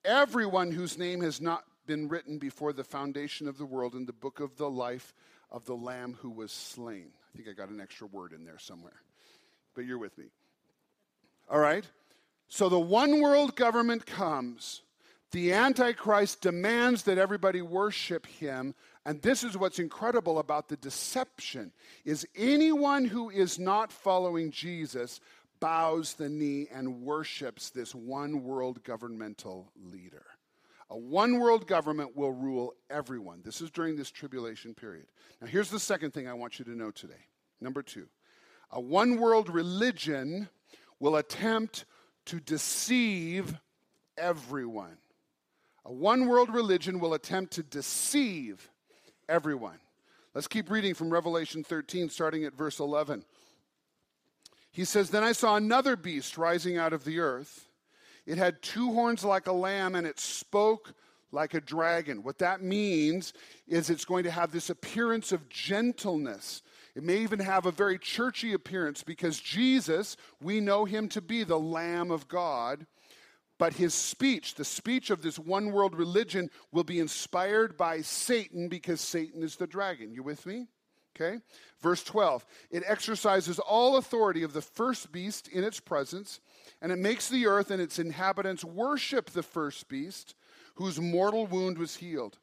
everyone 0.05 0.71
whose 0.71 0.99
name 0.99 1.23
has 1.23 1.41
not 1.41 1.65
been 1.87 2.07
written 2.07 2.39
before 2.39 2.75
the 2.75 2.85
foundation 2.85 3.49
of 3.49 3.57
the 3.57 3.65
world 3.65 3.95
in 3.95 4.05
the 4.05 4.13
book 4.13 4.39
of 4.39 4.59
the 4.59 4.69
life 4.69 5.15
of 5.51 5.65
the 5.65 5.75
Lamb 5.75 6.19
who 6.21 6.29
was 6.29 6.53
slain. 6.53 7.09
I 7.33 7.37
think 7.39 7.49
I 7.49 7.53
got 7.53 7.71
an 7.71 7.81
extra 7.81 8.07
word 8.07 8.35
in 8.35 8.45
there 8.45 8.59
somewhere, 8.59 9.01
but 9.75 9.87
you're 9.87 9.97
with 9.97 10.19
me. 10.19 10.27
All 11.51 11.59
right? 11.59 11.87
So 12.49 12.69
the 12.69 12.79
one 12.79 13.23
world 13.23 13.57
government 13.57 14.05
comes. 14.05 14.83
The 15.31 15.55
Antichrist 15.55 16.43
demands 16.43 17.05
that 17.05 17.17
everybody 17.17 17.63
worship 17.63 18.27
him 18.27 18.75
and 19.05 19.23
this 19.23 19.45
is 19.45 19.57
what's 19.57 19.79
incredible 19.79 20.39
about 20.39 20.69
the 20.69 20.77
deception 20.77 21.73
is 22.05 22.27
anyone 22.37 23.05
who 23.05 23.31
is 23.31 23.59
not 23.59 23.93
following 23.93 24.51
Jesus 24.51 25.21
bows 25.61 26.15
the 26.15 26.29
knee 26.29 26.69
and 26.73 27.03
worships 27.03 27.71
this 27.71 27.95
one 27.95 28.45
world 28.45 28.83
governmental 28.85 29.73
leader. 29.77 30.27
A 30.91 30.97
one 30.97 31.39
world 31.39 31.67
government 31.67 32.17
will 32.17 32.33
rule 32.33 32.75
everyone. 32.89 33.43
This 33.45 33.61
is 33.61 33.71
during 33.71 33.97
this 33.97 34.11
tribulation 34.11 34.75
period. 34.75 35.07
Now, 35.41 35.47
here's 35.47 35.71
the 35.71 35.81
second 35.81 36.13
thing 36.13 36.27
I 36.27 36.35
want 36.35 36.59
you 36.59 36.65
to 36.65 36.77
know 36.77 36.91
today. 36.91 37.27
Number 37.61 37.83
two, 37.83 38.09
a 38.71 38.81
one 38.81 39.17
world 39.17 39.49
religion 39.49 40.49
will 40.99 41.17
attempt 41.17 41.85
to 42.27 42.41
deceive 42.41 43.55
everyone. 44.17 44.97
A 45.85 45.93
one 45.93 46.27
world 46.27 46.51
religion 46.51 47.01
will 47.01 47.15
attempt 47.15 47.55
to 47.55 47.63
deceive 47.63 48.71
everyone. 49.29 49.79
Let's 50.35 50.49
keep 50.49 50.71
reading 50.71 50.95
from 50.95 51.11
Revelation 51.11 51.65
13, 51.65 52.11
starting 52.11 52.45
at 52.45 52.55
verse 52.55 52.81
11. 52.81 53.25
He 54.71 54.85
says, 54.85 55.11
Then 55.11 55.25
I 55.25 55.33
saw 55.33 55.57
another 55.57 55.97
beast 55.97 56.39
rising 56.39 56.77
out 56.77 56.93
of 56.93 57.05
the 57.05 57.19
earth. 57.19 57.69
It 58.27 58.39
had 58.39 58.63
two 58.63 58.93
horns 58.93 59.25
like 59.25 59.47
a 59.47 59.53
lamb, 59.53 59.95
and 59.95 60.07
it 60.07 60.21
spoke 60.21 60.95
like 61.33 61.55
a 61.55 61.61
dragon. 61.61 62.23
What 62.23 62.39
that 62.39 62.63
means 62.63 63.33
is 63.67 63.91
it's 63.91 64.05
going 64.05 64.25
to 64.25 64.31
have 64.31 64.53
this 64.53 64.71
appearance 64.71 65.33
of 65.33 65.49
gentleness. 65.49 66.63
It 66.95 67.03
may 67.03 67.19
even 67.19 67.41
have 67.41 67.67
a 67.67 67.71
very 67.71 67.99
churchy 67.99 68.53
appearance 68.53 69.03
because 69.03 69.41
Jesus, 69.41 70.17
we 70.41 70.61
know 70.61 70.85
him 70.85 71.09
to 71.11 71.21
be 71.21 71.45
the 71.45 71.59
Lamb 71.59 72.11
of 72.11 72.29
God. 72.29 72.87
But 73.59 73.75
his 73.75 73.93
speech, 73.93 74.55
the 74.55 74.65
speech 74.65 75.11
of 75.11 75.23
this 75.23 75.39
one 75.39 75.73
world 75.73 75.97
religion, 75.97 76.49
will 76.73 76.85
be 76.85 77.01
inspired 77.01 77.77
by 77.77 78.01
Satan 78.03 78.69
because 78.69 79.01
Satan 79.01 79.43
is 79.43 79.57
the 79.57 79.67
dragon. 79.67 80.13
You 80.13 80.23
with 80.23 80.47
me? 80.47 80.69
Okay? 81.17 81.41
Verse 81.81 82.05
12 82.05 82.47
It 82.71 82.85
exercises 82.87 83.59
all 83.59 83.97
authority 83.97 84.43
of 84.45 84.53
the 84.53 84.63
first 84.63 85.11
beast 85.11 85.49
in 85.49 85.65
its 85.65 85.81
presence, 85.81 86.41
and 86.81 86.93
it 86.93 86.99
makes 86.99 87.29
the 87.29 87.47
earth 87.47 87.71
and 87.71 87.83
its 87.83 87.99
inhabitants 87.99 88.65
worship 88.65 89.31
the 89.31 89.43
first 89.43 89.89
beast, 89.89 90.35
whose 90.77 91.01
mortal 91.01 91.47
wound 91.47 91.79
was 91.79 91.97
healed. 91.97 92.39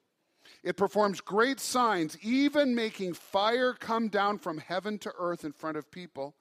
It 0.64 0.78
performs 0.78 1.22
great 1.22 1.60
signs, 1.60 2.18
even 2.22 2.76
making 2.76 3.14
fire 3.14 3.74
come 3.74 4.10
down 4.10 4.38
from 4.38 4.58
heaven 4.58 4.98
to 5.00 5.14
earth 5.18 5.46
in 5.46 5.54
front 5.54 5.78
of 5.78 5.90
people. 5.90 6.36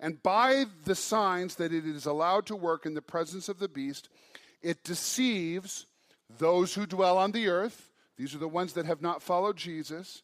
And 0.00 0.22
by 0.22 0.64
the 0.84 0.94
signs 0.94 1.54
that 1.56 1.72
it 1.72 1.86
is 1.86 2.06
allowed 2.06 2.46
to 2.46 2.56
work 2.56 2.86
in 2.86 2.94
the 2.94 3.02
presence 3.02 3.48
of 3.48 3.58
the 3.58 3.68
beast, 3.68 4.08
it 4.62 4.82
deceives 4.82 5.86
those 6.38 6.74
who 6.74 6.86
dwell 6.86 7.18
on 7.18 7.32
the 7.32 7.48
earth. 7.48 7.90
These 8.16 8.34
are 8.34 8.38
the 8.38 8.48
ones 8.48 8.72
that 8.72 8.86
have 8.86 9.02
not 9.02 9.22
followed 9.22 9.56
Jesus 9.56 10.22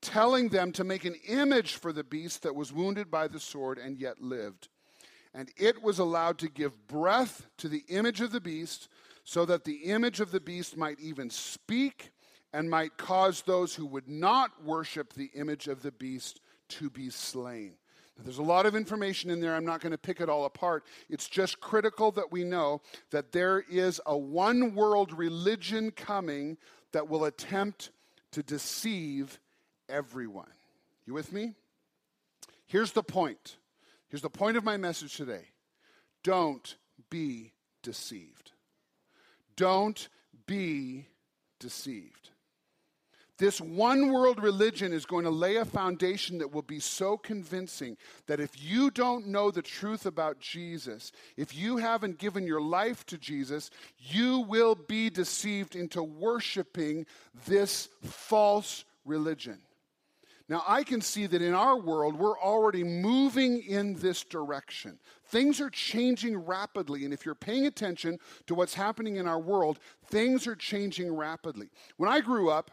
telling 0.00 0.48
them 0.48 0.72
to 0.72 0.84
make 0.84 1.04
an 1.04 1.16
image 1.28 1.74
for 1.74 1.92
the 1.92 2.04
beast 2.04 2.42
that 2.42 2.54
was 2.54 2.72
wounded 2.72 3.10
by 3.10 3.28
the 3.28 3.40
sword 3.40 3.78
and 3.78 3.98
yet 3.98 4.20
lived. 4.20 4.68
And 5.34 5.50
it 5.56 5.82
was 5.82 5.98
allowed 5.98 6.38
to 6.38 6.48
give 6.48 6.88
breath 6.88 7.46
to 7.58 7.68
the 7.68 7.84
image 7.88 8.20
of 8.20 8.32
the 8.32 8.40
beast, 8.40 8.88
so 9.24 9.44
that 9.44 9.64
the 9.64 9.84
image 9.84 10.20
of 10.20 10.32
the 10.32 10.40
beast 10.40 10.76
might 10.76 10.98
even 10.98 11.30
speak 11.30 12.10
and 12.52 12.68
might 12.68 12.96
cause 12.96 13.42
those 13.42 13.74
who 13.74 13.86
would 13.86 14.08
not 14.08 14.64
worship 14.64 15.12
the 15.12 15.30
image 15.34 15.68
of 15.68 15.82
the 15.82 15.92
beast 15.92 16.40
to 16.68 16.90
be 16.90 17.10
slain. 17.10 17.74
There's 18.24 18.38
a 18.38 18.42
lot 18.42 18.66
of 18.66 18.74
information 18.74 19.30
in 19.30 19.40
there. 19.40 19.54
I'm 19.54 19.64
not 19.64 19.80
going 19.80 19.92
to 19.92 19.98
pick 19.98 20.20
it 20.20 20.28
all 20.28 20.44
apart. 20.44 20.84
It's 21.08 21.28
just 21.28 21.60
critical 21.60 22.12
that 22.12 22.30
we 22.30 22.44
know 22.44 22.82
that 23.10 23.32
there 23.32 23.64
is 23.70 24.00
a 24.06 24.16
one 24.16 24.74
world 24.74 25.12
religion 25.12 25.90
coming 25.90 26.58
that 26.92 27.08
will 27.08 27.24
attempt 27.24 27.90
to 28.32 28.42
deceive 28.42 29.38
everyone. 29.88 30.50
You 31.06 31.14
with 31.14 31.32
me? 31.32 31.54
Here's 32.66 32.92
the 32.92 33.02
point. 33.02 33.56
Here's 34.08 34.22
the 34.22 34.30
point 34.30 34.56
of 34.56 34.64
my 34.64 34.76
message 34.76 35.16
today. 35.16 35.48
Don't 36.22 36.76
be 37.08 37.52
deceived. 37.82 38.52
Don't 39.56 40.08
be 40.46 41.06
deceived. 41.58 42.30
This 43.40 43.58
one 43.58 44.12
world 44.12 44.42
religion 44.42 44.92
is 44.92 45.06
going 45.06 45.24
to 45.24 45.30
lay 45.30 45.56
a 45.56 45.64
foundation 45.64 46.36
that 46.38 46.52
will 46.52 46.60
be 46.60 46.78
so 46.78 47.16
convincing 47.16 47.96
that 48.26 48.38
if 48.38 48.62
you 48.62 48.90
don't 48.90 49.28
know 49.28 49.50
the 49.50 49.62
truth 49.62 50.04
about 50.04 50.40
Jesus, 50.40 51.10
if 51.38 51.56
you 51.56 51.78
haven't 51.78 52.18
given 52.18 52.46
your 52.46 52.60
life 52.60 53.06
to 53.06 53.16
Jesus, 53.16 53.70
you 53.96 54.40
will 54.40 54.74
be 54.74 55.08
deceived 55.08 55.74
into 55.74 56.02
worshiping 56.02 57.06
this 57.46 57.88
false 58.02 58.84
religion. 59.06 59.56
Now, 60.50 60.62
I 60.68 60.82
can 60.82 61.00
see 61.00 61.26
that 61.26 61.40
in 61.40 61.54
our 61.54 61.78
world, 61.78 62.16
we're 62.16 62.38
already 62.38 62.84
moving 62.84 63.62
in 63.62 63.94
this 63.94 64.22
direction. 64.22 64.98
Things 65.28 65.62
are 65.62 65.70
changing 65.70 66.36
rapidly, 66.36 67.06
and 67.06 67.14
if 67.14 67.24
you're 67.24 67.34
paying 67.34 67.64
attention 67.64 68.18
to 68.48 68.54
what's 68.54 68.74
happening 68.74 69.16
in 69.16 69.26
our 69.26 69.40
world, 69.40 69.78
things 70.08 70.46
are 70.46 70.56
changing 70.56 71.16
rapidly. 71.16 71.70
When 71.96 72.10
I 72.10 72.20
grew 72.20 72.50
up, 72.50 72.70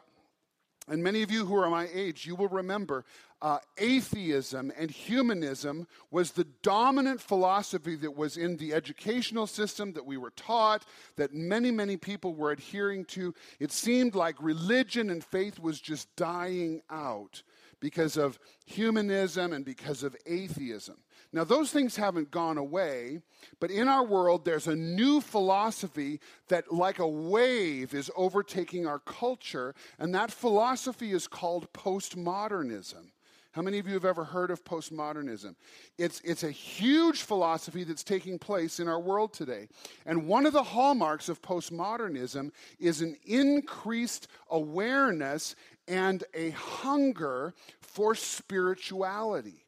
and 0.88 1.04
many 1.04 1.22
of 1.22 1.32
you 1.32 1.46
who 1.46 1.56
are 1.56 1.70
my 1.70 1.88
age, 1.94 2.26
you 2.26 2.36
will 2.36 2.48
remember 2.48 3.04
uh, 3.42 3.60
atheism 3.78 4.72
and 4.78 4.90
humanism 4.90 5.88
was 6.12 6.32
the 6.32 6.48
dominant 6.64 7.22
philosophy 7.22 7.96
that 7.96 8.16
was 8.16 8.38
in 8.38 8.58
the 8.58 8.74
educational 8.74 9.46
system 9.46 9.94
that 9.94 10.06
we 10.06 10.18
were 10.18 10.32
taught, 10.32 10.86
that 11.18 11.34
many, 11.34 11.70
many 11.70 11.98
people 11.98 12.34
were 12.34 12.52
adhering 12.52 13.06
to. 13.06 13.34
It 13.60 13.72
seemed 13.72 14.16
like 14.16 14.36
religion 14.42 15.10
and 15.10 15.24
faith 15.24 15.60
was 15.60 15.80
just 15.80 16.14
dying 16.16 16.82
out 16.90 17.44
because 17.80 18.18
of 18.18 18.40
humanism 18.66 19.54
and 19.54 19.64
because 19.64 20.04
of 20.04 20.16
atheism. 20.26 20.98
Now, 21.34 21.44
those 21.44 21.72
things 21.72 21.98
haven't 21.98 22.32
gone 22.32 22.58
away, 22.58 23.20
but 23.60 23.70
in 23.70 23.88
our 23.88 24.04
world, 24.04 24.46
there's 24.46 24.68
a 24.68 24.76
new 24.76 25.20
philosophy 25.20 26.20
that, 26.48 26.72
like 26.72 27.00
a 27.00 27.08
wave, 27.08 27.94
is 27.94 28.10
overtaking 28.16 28.88
our 28.88 29.00
culture, 29.00 29.76
and 30.00 30.16
that 30.16 30.32
philosophy 30.32 31.12
is 31.12 31.28
called 31.28 31.72
postmodernism. 31.74 33.12
How 33.52 33.64
many 33.64 33.80
of 33.80 33.88
you 33.88 33.96
have 33.96 34.06
ever 34.06 34.24
heard 34.24 34.52
of 34.52 34.64
postmodernism? 34.64 35.56
It's, 35.98 36.22
it's 36.22 36.44
a 36.44 36.52
huge 36.52 37.24
philosophy 37.24 37.84
that's 37.84 38.04
taking 38.04 38.38
place 38.38 38.80
in 38.80 38.88
our 38.88 39.00
world 39.00 39.34
today. 39.34 39.68
And 40.06 40.28
one 40.28 40.46
of 40.46 40.54
the 40.54 40.62
hallmarks 40.62 41.28
of 41.28 41.42
postmodernism 41.42 42.52
is 42.78 43.02
an 43.02 43.18
increased 43.26 44.28
awareness 44.52 45.56
and 45.88 46.24
a 46.36 46.52
hunger 46.52 47.56
for 47.82 48.14
spirituality. 48.14 49.66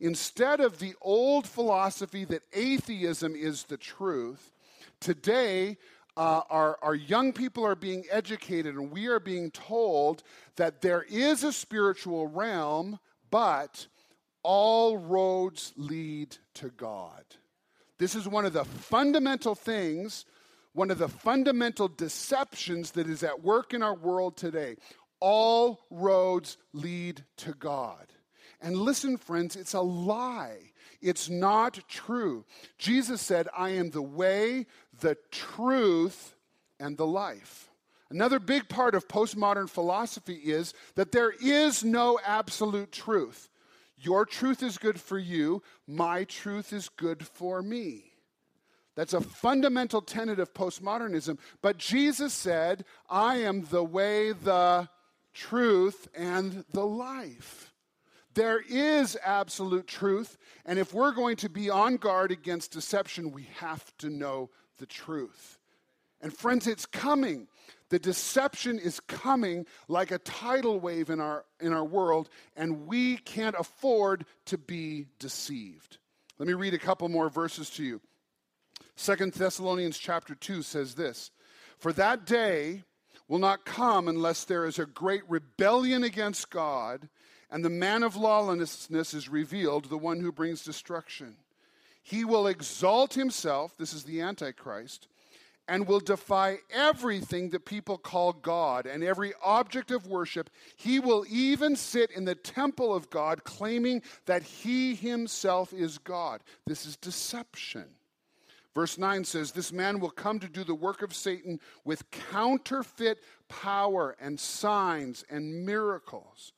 Instead 0.00 0.60
of 0.60 0.78
the 0.78 0.94
old 1.00 1.46
philosophy 1.46 2.24
that 2.24 2.42
atheism 2.52 3.34
is 3.34 3.64
the 3.64 3.76
truth, 3.76 4.52
today 5.00 5.76
uh, 6.16 6.42
our, 6.50 6.78
our 6.82 6.96
young 6.96 7.32
people 7.32 7.64
are 7.64 7.76
being 7.76 8.04
educated 8.10 8.74
and 8.74 8.90
we 8.90 9.06
are 9.06 9.20
being 9.20 9.52
told 9.52 10.24
that 10.56 10.82
there 10.82 11.04
is 11.08 11.44
a 11.44 11.52
spiritual 11.52 12.26
realm, 12.26 12.98
but 13.30 13.86
all 14.42 14.98
roads 14.98 15.72
lead 15.76 16.36
to 16.54 16.70
God. 16.70 17.24
This 17.98 18.16
is 18.16 18.26
one 18.26 18.44
of 18.44 18.52
the 18.52 18.64
fundamental 18.64 19.54
things, 19.54 20.24
one 20.72 20.90
of 20.90 20.98
the 20.98 21.08
fundamental 21.08 21.86
deceptions 21.86 22.92
that 22.92 23.08
is 23.08 23.22
at 23.22 23.42
work 23.42 23.72
in 23.72 23.82
our 23.82 23.94
world 23.94 24.36
today. 24.36 24.76
All 25.20 25.86
roads 25.90 26.56
lead 26.72 27.24
to 27.38 27.52
God. 27.52 28.06
And 28.60 28.76
listen, 28.76 29.16
friends, 29.16 29.56
it's 29.56 29.74
a 29.74 29.80
lie. 29.80 30.72
It's 31.00 31.28
not 31.28 31.80
true. 31.88 32.44
Jesus 32.76 33.20
said, 33.20 33.48
I 33.56 33.70
am 33.70 33.90
the 33.90 34.02
way, 34.02 34.66
the 35.00 35.16
truth, 35.30 36.34
and 36.80 36.96
the 36.96 37.06
life. 37.06 37.70
Another 38.10 38.38
big 38.38 38.68
part 38.68 38.94
of 38.94 39.06
postmodern 39.06 39.68
philosophy 39.68 40.36
is 40.36 40.72
that 40.94 41.12
there 41.12 41.32
is 41.42 41.84
no 41.84 42.18
absolute 42.24 42.90
truth. 42.90 43.48
Your 43.96 44.24
truth 44.24 44.62
is 44.62 44.78
good 44.78 45.00
for 45.00 45.18
you, 45.18 45.62
my 45.86 46.24
truth 46.24 46.72
is 46.72 46.88
good 46.88 47.26
for 47.26 47.62
me. 47.62 48.12
That's 48.94 49.12
a 49.12 49.20
fundamental 49.20 50.02
tenet 50.02 50.40
of 50.40 50.54
postmodernism. 50.54 51.38
But 51.62 51.78
Jesus 51.78 52.32
said, 52.32 52.84
I 53.08 53.36
am 53.36 53.64
the 53.66 53.84
way, 53.84 54.32
the 54.32 54.88
truth, 55.34 56.08
and 56.16 56.64
the 56.72 56.84
life. 56.84 57.67
There 58.38 58.62
is 58.68 59.18
absolute 59.24 59.88
truth, 59.88 60.38
and 60.64 60.78
if 60.78 60.94
we're 60.94 61.10
going 61.10 61.34
to 61.38 61.48
be 61.48 61.70
on 61.70 61.96
guard 61.96 62.30
against 62.30 62.70
deception, 62.70 63.32
we 63.32 63.48
have 63.56 63.92
to 63.98 64.10
know 64.10 64.50
the 64.78 64.86
truth. 64.86 65.58
And 66.20 66.32
friends, 66.32 66.68
it's 66.68 66.86
coming. 66.86 67.48
The 67.88 67.98
deception 67.98 68.78
is 68.78 69.00
coming 69.00 69.66
like 69.88 70.12
a 70.12 70.18
tidal 70.18 70.78
wave 70.78 71.10
in 71.10 71.18
our, 71.18 71.46
in 71.58 71.72
our 71.72 71.84
world, 71.84 72.28
and 72.54 72.86
we 72.86 73.16
can't 73.16 73.56
afford 73.58 74.24
to 74.44 74.56
be 74.56 75.06
deceived. 75.18 75.98
Let 76.38 76.46
me 76.46 76.54
read 76.54 76.74
a 76.74 76.78
couple 76.78 77.08
more 77.08 77.30
verses 77.30 77.68
to 77.70 77.82
you. 77.82 78.00
Second 78.94 79.32
Thessalonians 79.32 79.98
chapter 79.98 80.36
2 80.36 80.62
says 80.62 80.94
this 80.94 81.32
For 81.80 81.92
that 81.94 82.24
day 82.24 82.84
will 83.26 83.40
not 83.40 83.64
come 83.64 84.06
unless 84.06 84.44
there 84.44 84.64
is 84.64 84.78
a 84.78 84.86
great 84.86 85.28
rebellion 85.28 86.04
against 86.04 86.50
God 86.50 87.08
and 87.50 87.64
the 87.64 87.70
man 87.70 88.02
of 88.02 88.16
lawlessness 88.16 89.14
is 89.14 89.28
revealed, 89.28 89.86
the 89.86 89.98
one 89.98 90.20
who 90.20 90.32
brings 90.32 90.64
destruction. 90.64 91.36
He 92.02 92.24
will 92.24 92.46
exalt 92.46 93.14
himself, 93.14 93.76
this 93.76 93.92
is 93.92 94.04
the 94.04 94.20
Antichrist, 94.20 95.08
and 95.68 95.86
will 95.86 96.00
defy 96.00 96.58
everything 96.70 97.50
that 97.50 97.66
people 97.66 97.98
call 97.98 98.32
God 98.32 98.86
and 98.86 99.04
every 99.04 99.34
object 99.42 99.90
of 99.90 100.06
worship. 100.06 100.48
He 100.76 100.98
will 100.98 101.26
even 101.28 101.76
sit 101.76 102.10
in 102.10 102.24
the 102.24 102.34
temple 102.34 102.94
of 102.94 103.10
God, 103.10 103.44
claiming 103.44 104.02
that 104.24 104.42
he 104.42 104.94
himself 104.94 105.72
is 105.74 105.98
God. 105.98 106.40
This 106.66 106.86
is 106.86 106.96
deception. 106.96 107.84
Verse 108.74 108.96
9 108.96 109.24
says, 109.24 109.52
This 109.52 109.72
man 109.72 110.00
will 110.00 110.10
come 110.10 110.38
to 110.38 110.48
do 110.48 110.64
the 110.64 110.74
work 110.74 111.02
of 111.02 111.14
Satan 111.14 111.60
with 111.84 112.10
counterfeit 112.10 113.18
power 113.48 114.16
and 114.20 114.38
signs 114.40 115.24
and 115.28 115.66
miracles. 115.66 116.52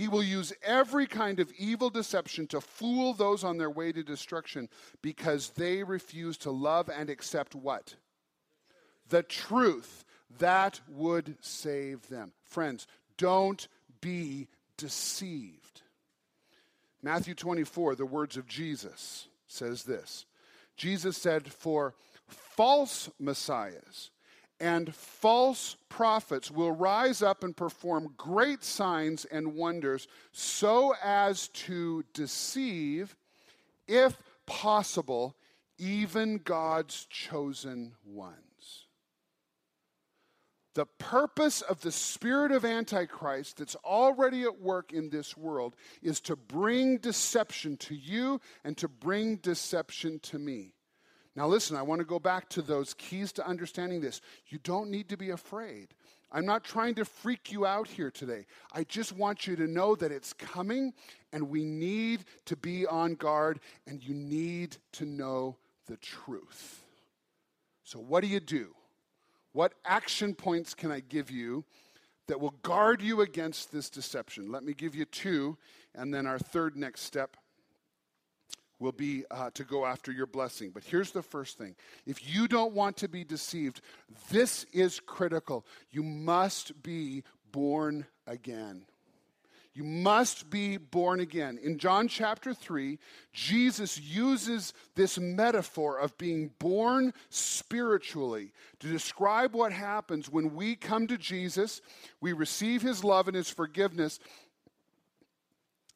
He 0.00 0.08
will 0.08 0.22
use 0.22 0.54
every 0.62 1.06
kind 1.06 1.40
of 1.40 1.52
evil 1.58 1.90
deception 1.90 2.46
to 2.46 2.62
fool 2.62 3.12
those 3.12 3.44
on 3.44 3.58
their 3.58 3.68
way 3.68 3.92
to 3.92 4.02
destruction 4.02 4.70
because 5.02 5.50
they 5.50 5.82
refuse 5.82 6.38
to 6.38 6.50
love 6.50 6.88
and 6.88 7.10
accept 7.10 7.54
what? 7.54 7.96
The 9.10 9.22
truth 9.22 10.06
that 10.38 10.80
would 10.88 11.36
save 11.42 12.08
them. 12.08 12.32
Friends, 12.44 12.86
don't 13.18 13.68
be 14.00 14.48
deceived. 14.78 15.82
Matthew 17.02 17.34
24, 17.34 17.94
the 17.94 18.06
words 18.06 18.38
of 18.38 18.46
Jesus, 18.46 19.28
says 19.48 19.82
this 19.82 20.24
Jesus 20.78 21.18
said, 21.18 21.52
For 21.52 21.92
false 22.26 23.10
messiahs 23.18 24.10
and 24.60 24.94
false 24.94 25.76
prophets 25.88 26.50
will 26.50 26.72
rise 26.72 27.22
up 27.22 27.42
and 27.42 27.56
perform 27.56 28.14
great 28.16 28.62
signs 28.62 29.24
and 29.24 29.54
wonders 29.54 30.06
so 30.32 30.94
as 31.02 31.48
to 31.48 32.04
deceive, 32.12 33.16
if 33.88 34.16
possible, 34.46 35.34
even 35.78 36.36
God's 36.38 37.06
chosen 37.06 37.94
ones. 38.04 38.36
The 40.74 40.86
purpose 40.86 41.62
of 41.62 41.80
the 41.80 41.90
spirit 41.90 42.52
of 42.52 42.64
Antichrist 42.64 43.56
that's 43.56 43.74
already 43.76 44.42
at 44.42 44.60
work 44.60 44.92
in 44.92 45.10
this 45.10 45.36
world 45.36 45.74
is 46.00 46.20
to 46.20 46.36
bring 46.36 46.98
deception 46.98 47.76
to 47.78 47.94
you 47.94 48.40
and 48.62 48.76
to 48.76 48.86
bring 48.86 49.36
deception 49.36 50.20
to 50.20 50.38
me. 50.38 50.74
Now, 51.40 51.46
listen, 51.46 51.74
I 51.74 51.80
want 51.80 52.00
to 52.00 52.04
go 52.04 52.18
back 52.18 52.50
to 52.50 52.60
those 52.60 52.92
keys 52.92 53.32
to 53.32 53.46
understanding 53.46 54.02
this. 54.02 54.20
You 54.48 54.58
don't 54.62 54.90
need 54.90 55.08
to 55.08 55.16
be 55.16 55.30
afraid. 55.30 55.88
I'm 56.30 56.44
not 56.44 56.64
trying 56.64 56.96
to 56.96 57.06
freak 57.06 57.50
you 57.50 57.64
out 57.64 57.88
here 57.88 58.10
today. 58.10 58.44
I 58.74 58.84
just 58.84 59.12
want 59.12 59.46
you 59.46 59.56
to 59.56 59.66
know 59.66 59.94
that 59.94 60.12
it's 60.12 60.34
coming 60.34 60.92
and 61.32 61.48
we 61.48 61.64
need 61.64 62.26
to 62.44 62.56
be 62.56 62.86
on 62.86 63.14
guard 63.14 63.60
and 63.86 64.04
you 64.04 64.12
need 64.12 64.76
to 64.92 65.06
know 65.06 65.56
the 65.86 65.96
truth. 65.96 66.84
So, 67.84 67.98
what 67.98 68.20
do 68.20 68.26
you 68.26 68.40
do? 68.40 68.74
What 69.54 69.72
action 69.86 70.34
points 70.34 70.74
can 70.74 70.92
I 70.92 71.00
give 71.00 71.30
you 71.30 71.64
that 72.26 72.38
will 72.38 72.54
guard 72.62 73.00
you 73.00 73.22
against 73.22 73.72
this 73.72 73.88
deception? 73.88 74.52
Let 74.52 74.62
me 74.62 74.74
give 74.74 74.94
you 74.94 75.06
two, 75.06 75.56
and 75.94 76.12
then 76.12 76.26
our 76.26 76.38
third 76.38 76.76
next 76.76 77.00
step 77.00 77.38
will 78.80 78.92
be 78.92 79.24
uh, 79.30 79.50
to 79.54 79.62
go 79.62 79.86
after 79.86 80.10
your 80.10 80.26
blessing. 80.26 80.70
But 80.72 80.82
here's 80.82 81.12
the 81.12 81.22
first 81.22 81.58
thing 81.58 81.76
if 82.06 82.34
you 82.34 82.48
don't 82.48 82.74
want 82.74 82.96
to 82.98 83.08
be 83.08 83.22
deceived, 83.22 83.80
this 84.30 84.64
is 84.72 84.98
critical. 84.98 85.64
You 85.90 86.02
must 86.02 86.82
be 86.82 87.22
born 87.52 88.06
again. 88.26 88.86
You 89.72 89.84
must 89.84 90.50
be 90.50 90.78
born 90.78 91.20
again. 91.20 91.56
In 91.62 91.78
John 91.78 92.08
chapter 92.08 92.52
3, 92.52 92.98
Jesus 93.32 94.00
uses 94.00 94.74
this 94.96 95.16
metaphor 95.16 95.98
of 95.98 96.18
being 96.18 96.50
born 96.58 97.14
spiritually 97.28 98.52
to 98.80 98.88
describe 98.88 99.54
what 99.54 99.72
happens 99.72 100.28
when 100.28 100.56
we 100.56 100.74
come 100.74 101.06
to 101.06 101.16
Jesus, 101.16 101.80
we 102.20 102.32
receive 102.32 102.82
his 102.82 103.04
love 103.04 103.28
and 103.28 103.36
his 103.36 103.48
forgiveness, 103.48 104.18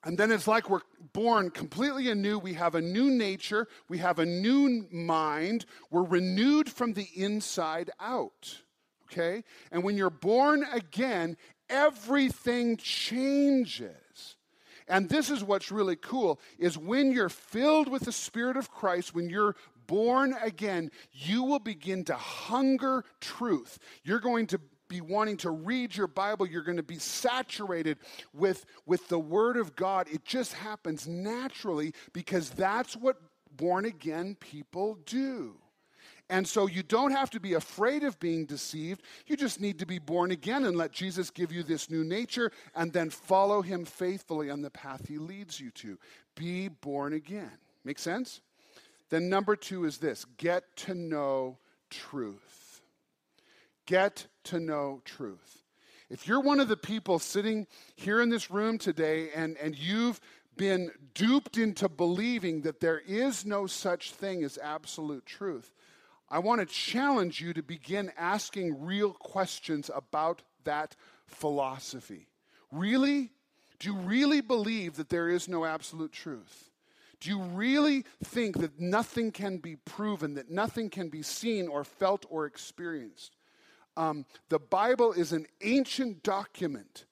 and 0.04 0.18
then 0.18 0.30
it's 0.30 0.46
like 0.46 0.68
we're 0.68 0.80
born 1.12 1.50
completely 1.50 2.10
anew. 2.10 2.38
We 2.38 2.54
have 2.54 2.74
a 2.74 2.80
new 2.80 3.10
nature. 3.10 3.68
We 3.88 3.98
have 3.98 4.18
a 4.18 4.26
new 4.26 4.86
mind. 4.90 5.64
We're 5.90 6.04
renewed 6.04 6.70
from 6.70 6.92
the 6.92 7.08
inside 7.16 7.90
out. 7.98 8.60
Okay? 9.10 9.44
And 9.72 9.82
when 9.82 9.96
you're 9.96 10.10
born 10.10 10.64
again, 10.72 11.36
everything 11.70 12.76
changes. 12.76 14.36
And 14.86 15.08
this 15.08 15.30
is 15.30 15.42
what's 15.42 15.72
really 15.72 15.96
cool 15.96 16.38
is 16.58 16.76
when 16.76 17.10
you're 17.10 17.30
filled 17.30 17.88
with 17.88 18.02
the 18.02 18.12
spirit 18.12 18.58
of 18.58 18.70
Christ, 18.70 19.14
when 19.14 19.30
you're 19.30 19.56
born 19.86 20.34
again, 20.42 20.90
you 21.12 21.42
will 21.44 21.58
begin 21.58 22.04
to 22.04 22.14
hunger 22.14 23.04
truth. 23.20 23.78
You're 24.02 24.20
going 24.20 24.46
to 24.48 24.60
be 24.88 25.00
wanting 25.00 25.36
to 25.38 25.50
read 25.50 25.96
your 25.96 26.06
Bible. 26.06 26.46
You're 26.46 26.62
going 26.62 26.76
to 26.76 26.82
be 26.82 26.98
saturated 26.98 27.98
with, 28.32 28.64
with 28.86 29.08
the 29.08 29.18
Word 29.18 29.56
of 29.56 29.76
God. 29.76 30.08
It 30.10 30.24
just 30.24 30.52
happens 30.52 31.06
naturally 31.06 31.94
because 32.12 32.50
that's 32.50 32.96
what 32.96 33.16
born 33.56 33.84
again 33.84 34.36
people 34.40 34.98
do. 35.06 35.56
And 36.30 36.48
so 36.48 36.66
you 36.66 36.82
don't 36.82 37.10
have 37.10 37.28
to 37.30 37.40
be 37.40 37.52
afraid 37.52 38.02
of 38.02 38.18
being 38.18 38.46
deceived. 38.46 39.02
You 39.26 39.36
just 39.36 39.60
need 39.60 39.78
to 39.80 39.86
be 39.86 39.98
born 39.98 40.30
again 40.30 40.64
and 40.64 40.76
let 40.76 40.90
Jesus 40.90 41.30
give 41.30 41.52
you 41.52 41.62
this 41.62 41.90
new 41.90 42.02
nature 42.02 42.50
and 42.74 42.92
then 42.92 43.10
follow 43.10 43.60
him 43.60 43.84
faithfully 43.84 44.48
on 44.48 44.62
the 44.62 44.70
path 44.70 45.06
he 45.06 45.18
leads 45.18 45.60
you 45.60 45.70
to. 45.72 45.98
Be 46.34 46.68
born 46.68 47.12
again. 47.12 47.52
Make 47.84 47.98
sense? 47.98 48.40
Then, 49.10 49.28
number 49.28 49.54
two 49.54 49.84
is 49.84 49.98
this 49.98 50.24
get 50.38 50.76
to 50.78 50.94
know 50.94 51.58
truth. 51.90 52.63
Get 53.86 54.26
to 54.44 54.60
know 54.60 55.00
truth. 55.04 55.62
If 56.10 56.28
you're 56.28 56.40
one 56.40 56.60
of 56.60 56.68
the 56.68 56.76
people 56.76 57.18
sitting 57.18 57.66
here 57.96 58.20
in 58.20 58.28
this 58.28 58.50
room 58.50 58.78
today 58.78 59.30
and, 59.34 59.56
and 59.56 59.76
you've 59.76 60.20
been 60.56 60.90
duped 61.14 61.58
into 61.58 61.88
believing 61.88 62.62
that 62.62 62.80
there 62.80 63.00
is 63.00 63.44
no 63.44 63.66
such 63.66 64.12
thing 64.12 64.44
as 64.44 64.58
absolute 64.58 65.26
truth, 65.26 65.74
I 66.28 66.38
want 66.38 66.60
to 66.60 66.66
challenge 66.66 67.40
you 67.40 67.52
to 67.54 67.62
begin 67.62 68.12
asking 68.16 68.84
real 68.84 69.12
questions 69.12 69.90
about 69.94 70.42
that 70.64 70.96
philosophy. 71.26 72.28
Really? 72.70 73.30
Do 73.78 73.92
you 73.92 73.96
really 73.96 74.40
believe 74.40 74.96
that 74.96 75.08
there 75.08 75.28
is 75.28 75.48
no 75.48 75.64
absolute 75.64 76.12
truth? 76.12 76.70
Do 77.20 77.30
you 77.30 77.40
really 77.40 78.04
think 78.22 78.58
that 78.58 78.78
nothing 78.78 79.32
can 79.32 79.58
be 79.58 79.76
proven, 79.76 80.34
that 80.34 80.50
nothing 80.50 80.90
can 80.90 81.08
be 81.08 81.22
seen 81.22 81.68
or 81.68 81.84
felt 81.84 82.26
or 82.28 82.46
experienced? 82.46 83.34
Um, 83.96 84.26
the 84.48 84.58
Bible 84.58 85.12
is 85.12 85.32
an 85.32 85.46
ancient 85.62 86.22
document 86.22 87.06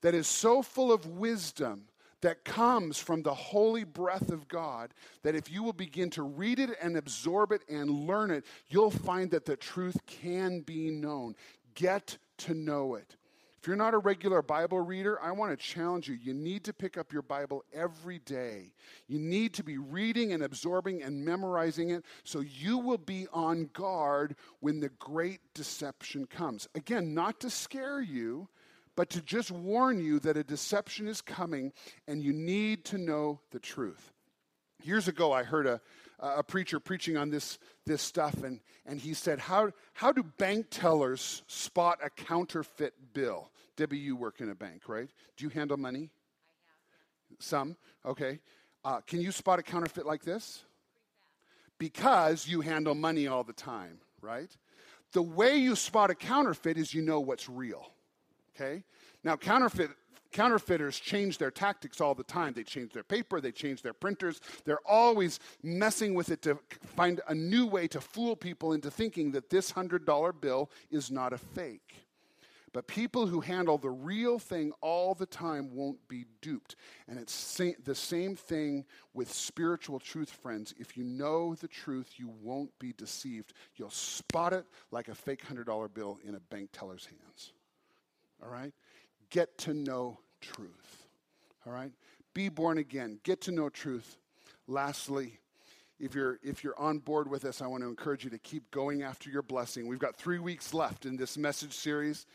that 0.00 0.14
is 0.14 0.26
so 0.26 0.62
full 0.62 0.92
of 0.92 1.06
wisdom 1.06 1.84
that 2.20 2.44
comes 2.44 2.98
from 2.98 3.22
the 3.22 3.34
holy 3.34 3.84
breath 3.84 4.30
of 4.30 4.48
God 4.48 4.92
that 5.22 5.34
if 5.34 5.50
you 5.50 5.62
will 5.62 5.72
begin 5.72 6.10
to 6.10 6.22
read 6.22 6.58
it 6.58 6.70
and 6.80 6.96
absorb 6.96 7.52
it 7.52 7.62
and 7.68 8.06
learn 8.06 8.30
it, 8.30 8.44
you'll 8.68 8.90
find 8.90 9.30
that 9.30 9.44
the 9.44 9.56
truth 9.56 9.98
can 10.06 10.60
be 10.60 10.90
known. 10.90 11.34
Get 11.74 12.18
to 12.38 12.54
know 12.54 12.94
it. 12.94 13.16
You're 13.68 13.76
not 13.76 13.92
a 13.92 13.98
regular 13.98 14.40
Bible 14.40 14.80
reader, 14.80 15.20
I 15.20 15.30
want 15.32 15.50
to 15.50 15.56
challenge 15.62 16.08
you. 16.08 16.14
You 16.14 16.32
need 16.32 16.64
to 16.64 16.72
pick 16.72 16.96
up 16.96 17.12
your 17.12 17.20
Bible 17.20 17.66
every 17.70 18.18
day. 18.20 18.72
You 19.08 19.18
need 19.18 19.52
to 19.52 19.62
be 19.62 19.76
reading 19.76 20.32
and 20.32 20.42
absorbing 20.42 21.02
and 21.02 21.22
memorizing 21.22 21.90
it 21.90 22.02
so 22.24 22.40
you 22.40 22.78
will 22.78 22.96
be 22.96 23.26
on 23.30 23.68
guard 23.74 24.36
when 24.60 24.80
the 24.80 24.88
great 24.88 25.40
deception 25.52 26.24
comes. 26.24 26.66
Again, 26.74 27.12
not 27.12 27.40
to 27.40 27.50
scare 27.50 28.00
you, 28.00 28.48
but 28.96 29.10
to 29.10 29.20
just 29.20 29.50
warn 29.50 30.02
you 30.02 30.18
that 30.20 30.38
a 30.38 30.44
deception 30.44 31.06
is 31.06 31.20
coming 31.20 31.74
and 32.06 32.22
you 32.22 32.32
need 32.32 32.86
to 32.86 32.96
know 32.96 33.38
the 33.50 33.60
truth. 33.60 34.14
Years 34.82 35.08
ago, 35.08 35.30
I 35.30 35.42
heard 35.42 35.66
a, 35.66 35.82
a 36.18 36.42
preacher 36.42 36.80
preaching 36.80 37.16
on 37.16 37.30
this, 37.30 37.58
this 37.86 38.02
stuff, 38.02 38.42
and, 38.42 38.60
and 38.86 39.00
he 39.00 39.14
said, 39.14 39.38
how, 39.38 39.70
how 39.92 40.12
do 40.12 40.22
bank 40.22 40.66
tellers 40.70 41.42
spot 41.46 41.98
a 42.02 42.10
counterfeit 42.10 42.94
bill? 43.12 43.50
Debbie, 43.76 43.98
you 43.98 44.16
work 44.16 44.40
in 44.40 44.50
a 44.50 44.54
bank, 44.54 44.88
right? 44.88 45.08
Do 45.36 45.44
you 45.44 45.50
handle 45.50 45.76
money? 45.76 46.10
Some, 47.38 47.76
okay. 48.04 48.40
Uh, 48.84 49.00
can 49.02 49.20
you 49.20 49.30
spot 49.30 49.58
a 49.58 49.62
counterfeit 49.62 50.06
like 50.06 50.24
this? 50.24 50.64
Because 51.78 52.48
you 52.48 52.60
handle 52.60 52.94
money 52.94 53.28
all 53.28 53.44
the 53.44 53.52
time, 53.52 53.98
right? 54.20 54.50
The 55.12 55.22
way 55.22 55.56
you 55.56 55.76
spot 55.76 56.10
a 56.10 56.14
counterfeit 56.14 56.76
is 56.76 56.92
you 56.92 57.02
know 57.02 57.20
what's 57.20 57.48
real. 57.48 57.86
Okay? 58.56 58.82
Now, 59.22 59.36
counterfeit, 59.36 59.90
counterfeiters 60.32 60.98
change 60.98 61.38
their 61.38 61.50
tactics 61.50 62.00
all 62.00 62.14
the 62.14 62.24
time. 62.24 62.52
They 62.52 62.64
change 62.64 62.92
their 62.92 63.02
paper, 63.02 63.40
they 63.40 63.52
change 63.52 63.82
their 63.82 63.92
printers. 63.92 64.40
They're 64.64 64.86
always 64.86 65.40
messing 65.62 66.14
with 66.14 66.30
it 66.30 66.42
to 66.42 66.58
find 66.96 67.20
a 67.28 67.34
new 67.34 67.66
way 67.66 67.88
to 67.88 68.00
fool 68.00 68.36
people 68.36 68.72
into 68.72 68.90
thinking 68.90 69.32
that 69.32 69.50
this 69.50 69.72
$100 69.72 70.40
bill 70.40 70.70
is 70.90 71.10
not 71.10 71.32
a 71.32 71.38
fake. 71.38 72.04
But 72.74 72.86
people 72.86 73.26
who 73.26 73.40
handle 73.40 73.78
the 73.78 73.90
real 73.90 74.38
thing 74.38 74.72
all 74.82 75.14
the 75.14 75.26
time 75.26 75.74
won't 75.74 76.06
be 76.06 76.26
duped. 76.42 76.76
And 77.08 77.18
it's 77.18 77.60
the 77.82 77.94
same 77.94 78.36
thing 78.36 78.84
with 79.14 79.32
spiritual 79.32 79.98
truth, 79.98 80.30
friends. 80.30 80.74
If 80.78 80.94
you 80.94 81.02
know 81.02 81.54
the 81.54 81.66
truth, 81.66 82.12
you 82.16 82.30
won't 82.42 82.78
be 82.78 82.92
deceived. 82.92 83.54
You'll 83.76 83.88
spot 83.90 84.52
it 84.52 84.66
like 84.90 85.08
a 85.08 85.14
fake 85.14 85.42
$100 85.46 85.94
bill 85.94 86.18
in 86.22 86.34
a 86.34 86.40
bank 86.40 86.68
teller's 86.72 87.06
hands 87.06 87.52
all 88.42 88.50
right? 88.50 88.72
Get 89.30 89.58
to 89.58 89.74
know 89.74 90.20
truth, 90.40 91.04
all 91.66 91.72
right? 91.72 91.92
Be 92.34 92.48
born 92.48 92.78
again. 92.78 93.18
Get 93.24 93.40
to 93.42 93.52
know 93.52 93.68
truth. 93.68 94.16
Lastly, 94.66 95.38
if 95.98 96.14
you're 96.14 96.38
if 96.42 96.62
you're 96.62 96.78
on 96.78 96.98
board 96.98 97.28
with 97.28 97.44
us, 97.44 97.60
I 97.60 97.66
want 97.66 97.82
to 97.82 97.88
encourage 97.88 98.22
you 98.24 98.30
to 98.30 98.38
keep 98.38 98.70
going 98.70 99.02
after 99.02 99.28
your 99.30 99.42
blessing. 99.42 99.86
We've 99.88 99.98
got 99.98 100.16
three 100.16 100.38
weeks 100.38 100.72
left 100.72 101.06
in 101.06 101.16
this 101.16 101.36
message 101.36 101.72
series, 101.72 102.26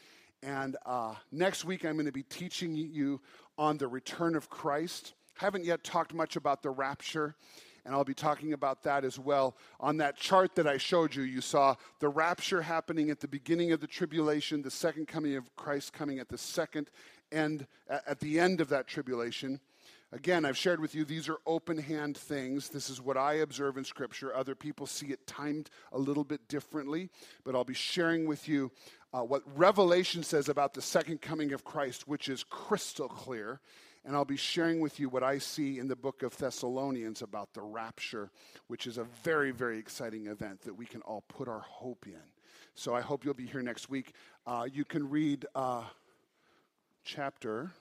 And 0.44 0.76
uh, 0.86 1.16
next 1.32 1.64
week, 1.64 1.86
I'm 1.86 1.94
going 1.94 2.06
to 2.06 2.12
be 2.12 2.24
teaching 2.24 2.76
you 2.76 3.22
on 3.58 3.78
the 3.78 3.88
return 3.88 4.36
of 4.36 4.50
Christ. 4.50 5.14
Haven't 5.36 5.64
yet 5.64 5.84
talked 5.84 6.14
much 6.14 6.36
about 6.36 6.62
the 6.62 6.70
rapture, 6.70 7.36
and 7.86 7.93
I'll 7.93 8.04
be 8.04 8.13
talking 8.13 8.54
about 8.54 8.84
that 8.84 9.04
as 9.04 9.19
well. 9.19 9.58
On 9.80 9.98
that 9.98 10.17
chart 10.17 10.56
that 10.56 10.67
I 10.67 10.78
showed 10.78 11.15
you, 11.15 11.24
you 11.24 11.41
saw 11.41 11.76
the 12.00 12.10
rapture 12.10 12.62
happening 12.62 13.10
at 13.10 13.19
the 13.19 13.28
beginning 13.28 13.72
of 13.72 13.82
the 13.82 13.88
tribulation, 13.88 14.62
the 14.62 14.72
second 14.72 15.08
coming 15.08 15.36
of 15.36 15.54
Christ 15.56 15.93
coming 15.93 16.19
at 16.19 16.30
the 16.30 16.38
second 16.38 16.89
end, 17.32 17.67
at 17.88 18.19
the 18.19 18.39
end 18.39 18.62
of 18.62 18.69
that 18.69 18.88
tribulation. 18.88 19.60
Again, 20.13 20.46
I've 20.46 20.58
shared 20.58 20.80
with 20.80 20.93
you 20.93 21.06
these 21.06 21.28
are 21.28 21.39
open 21.48 21.78
hand 21.80 22.15
things. 22.15 22.69
This 22.69 22.88
is 22.88 23.02
what 23.02 23.17
I 23.17 23.34
observe 23.36 23.78
in 23.78 23.84
Scripture. 23.84 24.36
Other 24.36 24.54
people 24.54 24.86
see 24.86 25.08
it 25.08 25.26
timed 25.26 25.72
a 25.91 25.98
little 25.98 26.24
bit 26.24 26.48
differently, 26.48 27.10
but 27.43 27.56
I'll 27.56 27.63
be 27.63 27.74
sharing 27.74 28.28
with 28.28 28.48
you 28.48 28.72
uh, 29.12 29.22
what 29.22 29.41
Revelation 29.58 30.22
says 30.22 30.50
about 30.50 30.76
the 30.76 30.84
second 30.84 31.22
coming 31.22 31.52
of 31.52 31.63
Christ, 31.63 32.08
which 32.08 32.30
is 32.30 32.43
crystal 32.43 33.08
clear. 33.08 33.60
And 34.06 34.16
I'll 34.16 34.26
be 34.26 34.38
sharing 34.38 34.82
with 34.82 35.00
you 35.00 35.08
what 35.08 35.24
I 35.24 35.38
see 35.38 35.80
in 35.80 35.88
the 35.88 35.96
book 35.96 36.24
of 36.24 36.38
Thessalonians 36.38 37.22
about 37.22 37.54
the 37.54 37.62
rapture, 37.62 38.32
which 38.68 38.86
is 38.86 38.98
a 38.98 39.06
very, 39.24 39.52
very 39.52 39.80
exciting 39.80 40.28
event 40.28 40.62
that 40.63 40.74
we 40.74 40.86
can 40.86 41.02
all 41.02 41.24
put 41.30 41.48
our 41.48 41.62
hope 41.62 42.06
in. 42.06 42.22
So 42.76 42.94
I 42.94 43.02
hope 43.02 43.24
you'll 43.24 43.34
be 43.34 43.46
here 43.46 43.62
next 43.62 43.89
week. 43.89 44.13
Uh, 44.46 44.68
you 44.72 44.84
can 44.84 45.10
read 45.10 45.46
uh, 45.56 45.84
chapter, 47.06 47.72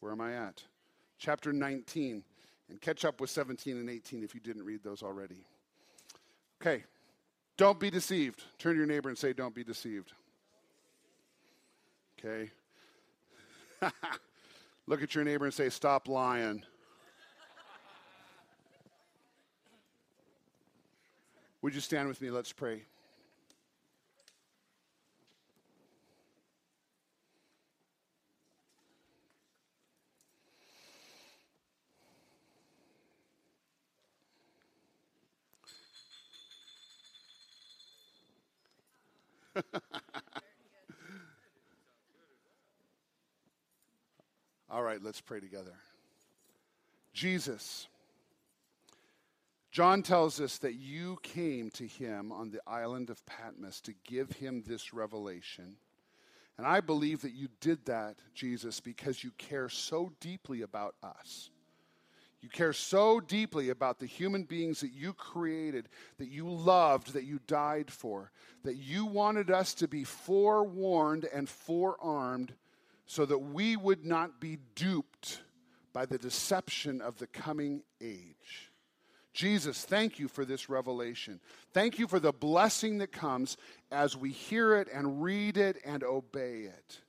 where 0.00 0.12
am 0.12 0.22
I 0.22 0.34
at? 0.34 0.62
chapter 1.18 1.52
19, 1.52 2.22
and 2.70 2.80
catch 2.80 3.04
up 3.04 3.20
with 3.20 3.30
17 3.30 3.76
and 3.76 3.90
18 3.90 4.22
if 4.22 4.34
you 4.34 4.40
didn't 4.40 4.64
read 4.64 4.82
those 4.82 5.02
already. 5.02 5.44
Okay, 6.60 6.84
don't 7.56 7.78
be 7.78 7.90
deceived. 7.90 8.44
Turn 8.58 8.74
to 8.74 8.78
your 8.78 8.86
neighbor 8.86 9.08
and 9.08 9.18
say, 9.18 9.32
Don't 9.32 9.54
be 9.54 9.64
deceived. 9.64 10.12
Okay. 12.18 12.50
Look 14.88 15.02
at 15.02 15.14
your 15.14 15.22
neighbor 15.22 15.44
and 15.44 15.52
say, 15.52 15.68
Stop 15.68 16.08
lying. 16.08 16.62
Would 21.60 21.74
you 21.74 21.82
stand 21.82 22.08
with 22.08 22.22
me? 22.22 22.30
Let's 22.30 22.54
pray. 22.54 22.84
All 44.70 44.82
right, 44.98 45.04
let's 45.04 45.20
pray 45.20 45.40
together. 45.40 45.74
Jesus, 47.12 47.86
John 49.70 50.02
tells 50.02 50.40
us 50.40 50.58
that 50.58 50.74
you 50.74 51.18
came 51.22 51.70
to 51.70 51.86
him 51.86 52.32
on 52.32 52.50
the 52.50 52.60
island 52.66 53.10
of 53.10 53.24
Patmos 53.26 53.80
to 53.82 53.94
give 54.04 54.32
him 54.32 54.64
this 54.66 54.92
revelation. 54.92 55.76
And 56.56 56.66
I 56.66 56.80
believe 56.80 57.22
that 57.22 57.32
you 57.32 57.48
did 57.60 57.84
that, 57.86 58.16
Jesus, 58.34 58.80
because 58.80 59.22
you 59.22 59.30
care 59.38 59.68
so 59.68 60.12
deeply 60.20 60.62
about 60.62 60.96
us. 61.02 61.50
You 62.40 62.48
care 62.48 62.72
so 62.72 63.20
deeply 63.20 63.70
about 63.70 63.98
the 63.98 64.06
human 64.06 64.44
beings 64.44 64.80
that 64.80 64.92
you 64.92 65.12
created, 65.12 65.88
that 66.18 66.28
you 66.28 66.48
loved, 66.48 67.12
that 67.12 67.24
you 67.24 67.40
died 67.46 67.90
for, 67.90 68.30
that 68.64 68.76
you 68.76 69.06
wanted 69.06 69.50
us 69.50 69.74
to 69.74 69.88
be 69.88 70.04
forewarned 70.04 71.24
and 71.32 71.48
forearmed 71.48 72.52
so 73.08 73.24
that 73.24 73.38
we 73.38 73.74
would 73.74 74.04
not 74.04 74.38
be 74.38 74.58
duped 74.76 75.40
by 75.92 76.06
the 76.06 76.18
deception 76.18 77.00
of 77.00 77.18
the 77.18 77.26
coming 77.26 77.82
age. 78.00 78.70
Jesus, 79.32 79.84
thank 79.84 80.18
you 80.18 80.28
for 80.28 80.44
this 80.44 80.68
revelation. 80.68 81.40
Thank 81.72 81.98
you 81.98 82.06
for 82.06 82.20
the 82.20 82.32
blessing 82.32 82.98
that 82.98 83.10
comes 83.10 83.56
as 83.90 84.16
we 84.16 84.30
hear 84.30 84.76
it 84.76 84.88
and 84.92 85.22
read 85.22 85.56
it 85.56 85.78
and 85.84 86.04
obey 86.04 86.62
it. 86.64 87.00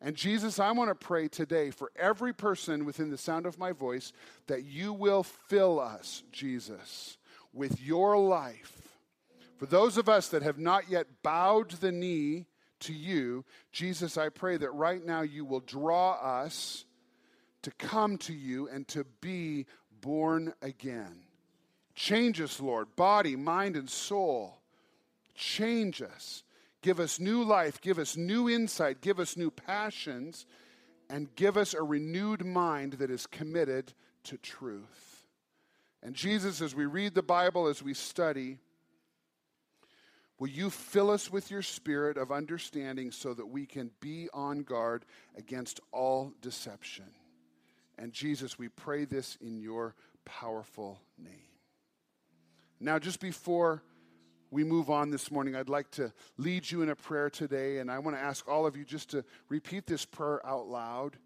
And 0.00 0.14
Jesus, 0.14 0.60
I 0.60 0.70
want 0.70 0.90
to 0.90 1.06
pray 1.06 1.26
today 1.26 1.70
for 1.70 1.90
every 1.96 2.32
person 2.32 2.84
within 2.84 3.10
the 3.10 3.18
sound 3.18 3.46
of 3.46 3.58
my 3.58 3.72
voice 3.72 4.12
that 4.46 4.64
you 4.64 4.92
will 4.92 5.24
fill 5.24 5.80
us, 5.80 6.22
Jesus, 6.30 7.18
with 7.52 7.80
your 7.80 8.16
life. 8.16 8.98
For 9.56 9.66
those 9.66 9.96
of 9.96 10.08
us 10.08 10.28
that 10.28 10.42
have 10.42 10.58
not 10.58 10.88
yet 10.88 11.06
bowed 11.22 11.70
the 11.72 11.90
knee 11.90 12.46
to 12.86 12.92
you, 12.92 13.44
Jesus, 13.72 14.18
I 14.18 14.28
pray 14.28 14.56
that 14.56 14.70
right 14.70 15.04
now 15.04 15.22
you 15.22 15.44
will 15.44 15.60
draw 15.60 16.12
us 16.12 16.84
to 17.62 17.70
come 17.72 18.18
to 18.18 18.32
you 18.32 18.68
and 18.68 18.86
to 18.88 19.04
be 19.20 19.66
born 20.00 20.54
again. 20.62 21.20
Change 21.94 22.40
us, 22.40 22.60
Lord, 22.60 22.94
body, 22.96 23.36
mind, 23.36 23.76
and 23.76 23.88
soul. 23.88 24.58
Change 25.34 26.02
us. 26.02 26.42
Give 26.82 27.00
us 27.00 27.18
new 27.18 27.42
life, 27.42 27.80
give 27.80 27.98
us 27.98 28.16
new 28.16 28.48
insight, 28.48 29.00
give 29.00 29.18
us 29.18 29.36
new 29.36 29.50
passions, 29.50 30.46
and 31.10 31.34
give 31.34 31.56
us 31.56 31.74
a 31.74 31.82
renewed 31.82 32.44
mind 32.44 32.94
that 32.94 33.10
is 33.10 33.26
committed 33.26 33.92
to 34.24 34.36
truth. 34.38 35.26
And 36.02 36.14
Jesus, 36.14 36.60
as 36.60 36.74
we 36.74 36.86
read 36.86 37.14
the 37.14 37.22
Bible, 37.22 37.66
as 37.66 37.82
we 37.82 37.94
study, 37.94 38.58
will 40.38 40.48
you 40.48 40.70
fill 40.70 41.10
us 41.10 41.30
with 41.30 41.50
your 41.50 41.62
spirit 41.62 42.16
of 42.16 42.30
understanding 42.30 43.10
so 43.10 43.34
that 43.34 43.46
we 43.46 43.66
can 43.66 43.90
be 44.00 44.28
on 44.34 44.62
guard 44.62 45.04
against 45.36 45.80
all 45.92 46.32
deception? 46.40 47.06
And 47.98 48.12
Jesus, 48.12 48.58
we 48.58 48.68
pray 48.68 49.04
this 49.04 49.36
in 49.40 49.58
your 49.58 49.94
powerful 50.24 51.00
name. 51.18 51.32
Now, 52.78 52.98
just 52.98 53.20
before 53.20 53.82
we 54.50 54.64
move 54.64 54.90
on 54.90 55.10
this 55.10 55.30
morning, 55.30 55.56
I'd 55.56 55.68
like 55.68 55.90
to 55.92 56.12
lead 56.36 56.70
you 56.70 56.82
in 56.82 56.90
a 56.90 56.96
prayer 56.96 57.30
today, 57.30 57.78
and 57.78 57.90
I 57.90 57.98
want 57.98 58.16
to 58.16 58.22
ask 58.22 58.46
all 58.46 58.66
of 58.66 58.76
you 58.76 58.84
just 58.84 59.10
to 59.10 59.24
repeat 59.48 59.86
this 59.86 60.04
prayer 60.04 60.44
out 60.46 60.68
loud. 60.68 61.16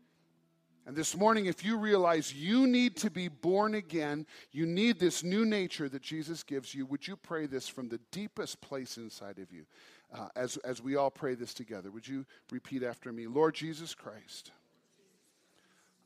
And 0.86 0.96
this 0.96 1.16
morning, 1.16 1.46
if 1.46 1.64
you 1.64 1.76
realize 1.76 2.34
you 2.34 2.66
need 2.66 2.96
to 2.98 3.10
be 3.10 3.28
born 3.28 3.74
again, 3.74 4.26
you 4.50 4.66
need 4.66 4.98
this 4.98 5.22
new 5.22 5.44
nature 5.44 5.88
that 5.88 6.02
Jesus 6.02 6.42
gives 6.42 6.74
you, 6.74 6.86
would 6.86 7.06
you 7.06 7.16
pray 7.16 7.46
this 7.46 7.68
from 7.68 7.88
the 7.88 8.00
deepest 8.10 8.60
place 8.60 8.96
inside 8.96 9.38
of 9.38 9.52
you 9.52 9.66
uh, 10.12 10.28
as, 10.34 10.56
as 10.58 10.82
we 10.82 10.96
all 10.96 11.10
pray 11.10 11.34
this 11.34 11.54
together? 11.54 11.90
Would 11.90 12.08
you 12.08 12.24
repeat 12.50 12.82
after 12.82 13.12
me? 13.12 13.26
Lord 13.26 13.54
Jesus 13.54 13.94
Christ, 13.94 14.52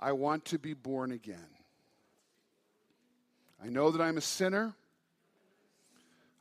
I 0.00 0.12
want 0.12 0.44
to 0.46 0.58
be 0.58 0.74
born 0.74 1.12
again. 1.12 1.38
I 3.64 3.68
know 3.68 3.90
that 3.90 4.02
I'm 4.02 4.18
a 4.18 4.22
sinner. 4.22 4.74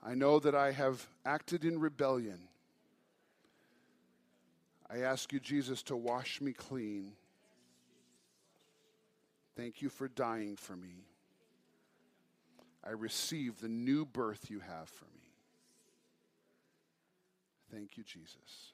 I 0.04 0.16
know 0.16 0.40
that 0.40 0.56
I 0.56 0.72
have 0.72 1.08
acted 1.26 1.64
in 1.64 1.80
rebellion. 1.80 2.40
I 4.90 5.00
ask 5.00 5.32
you, 5.32 5.40
Jesus, 5.40 5.82
to 5.84 5.96
wash 5.96 6.42
me 6.42 6.52
clean. 6.52 7.14
Thank 9.56 9.82
you 9.82 9.90
for 9.90 10.08
dying 10.08 10.56
for 10.56 10.76
me. 10.76 11.06
I 12.84 12.92
receive 12.92 13.62
the 13.62 13.70
new 13.70 14.06
birth 14.06 14.50
you 14.50 14.60
have 14.60 14.90
for 14.90 15.06
me. 15.06 15.22
Thank 17.72 17.98
you, 17.98 18.04
Jesus. 18.04 18.73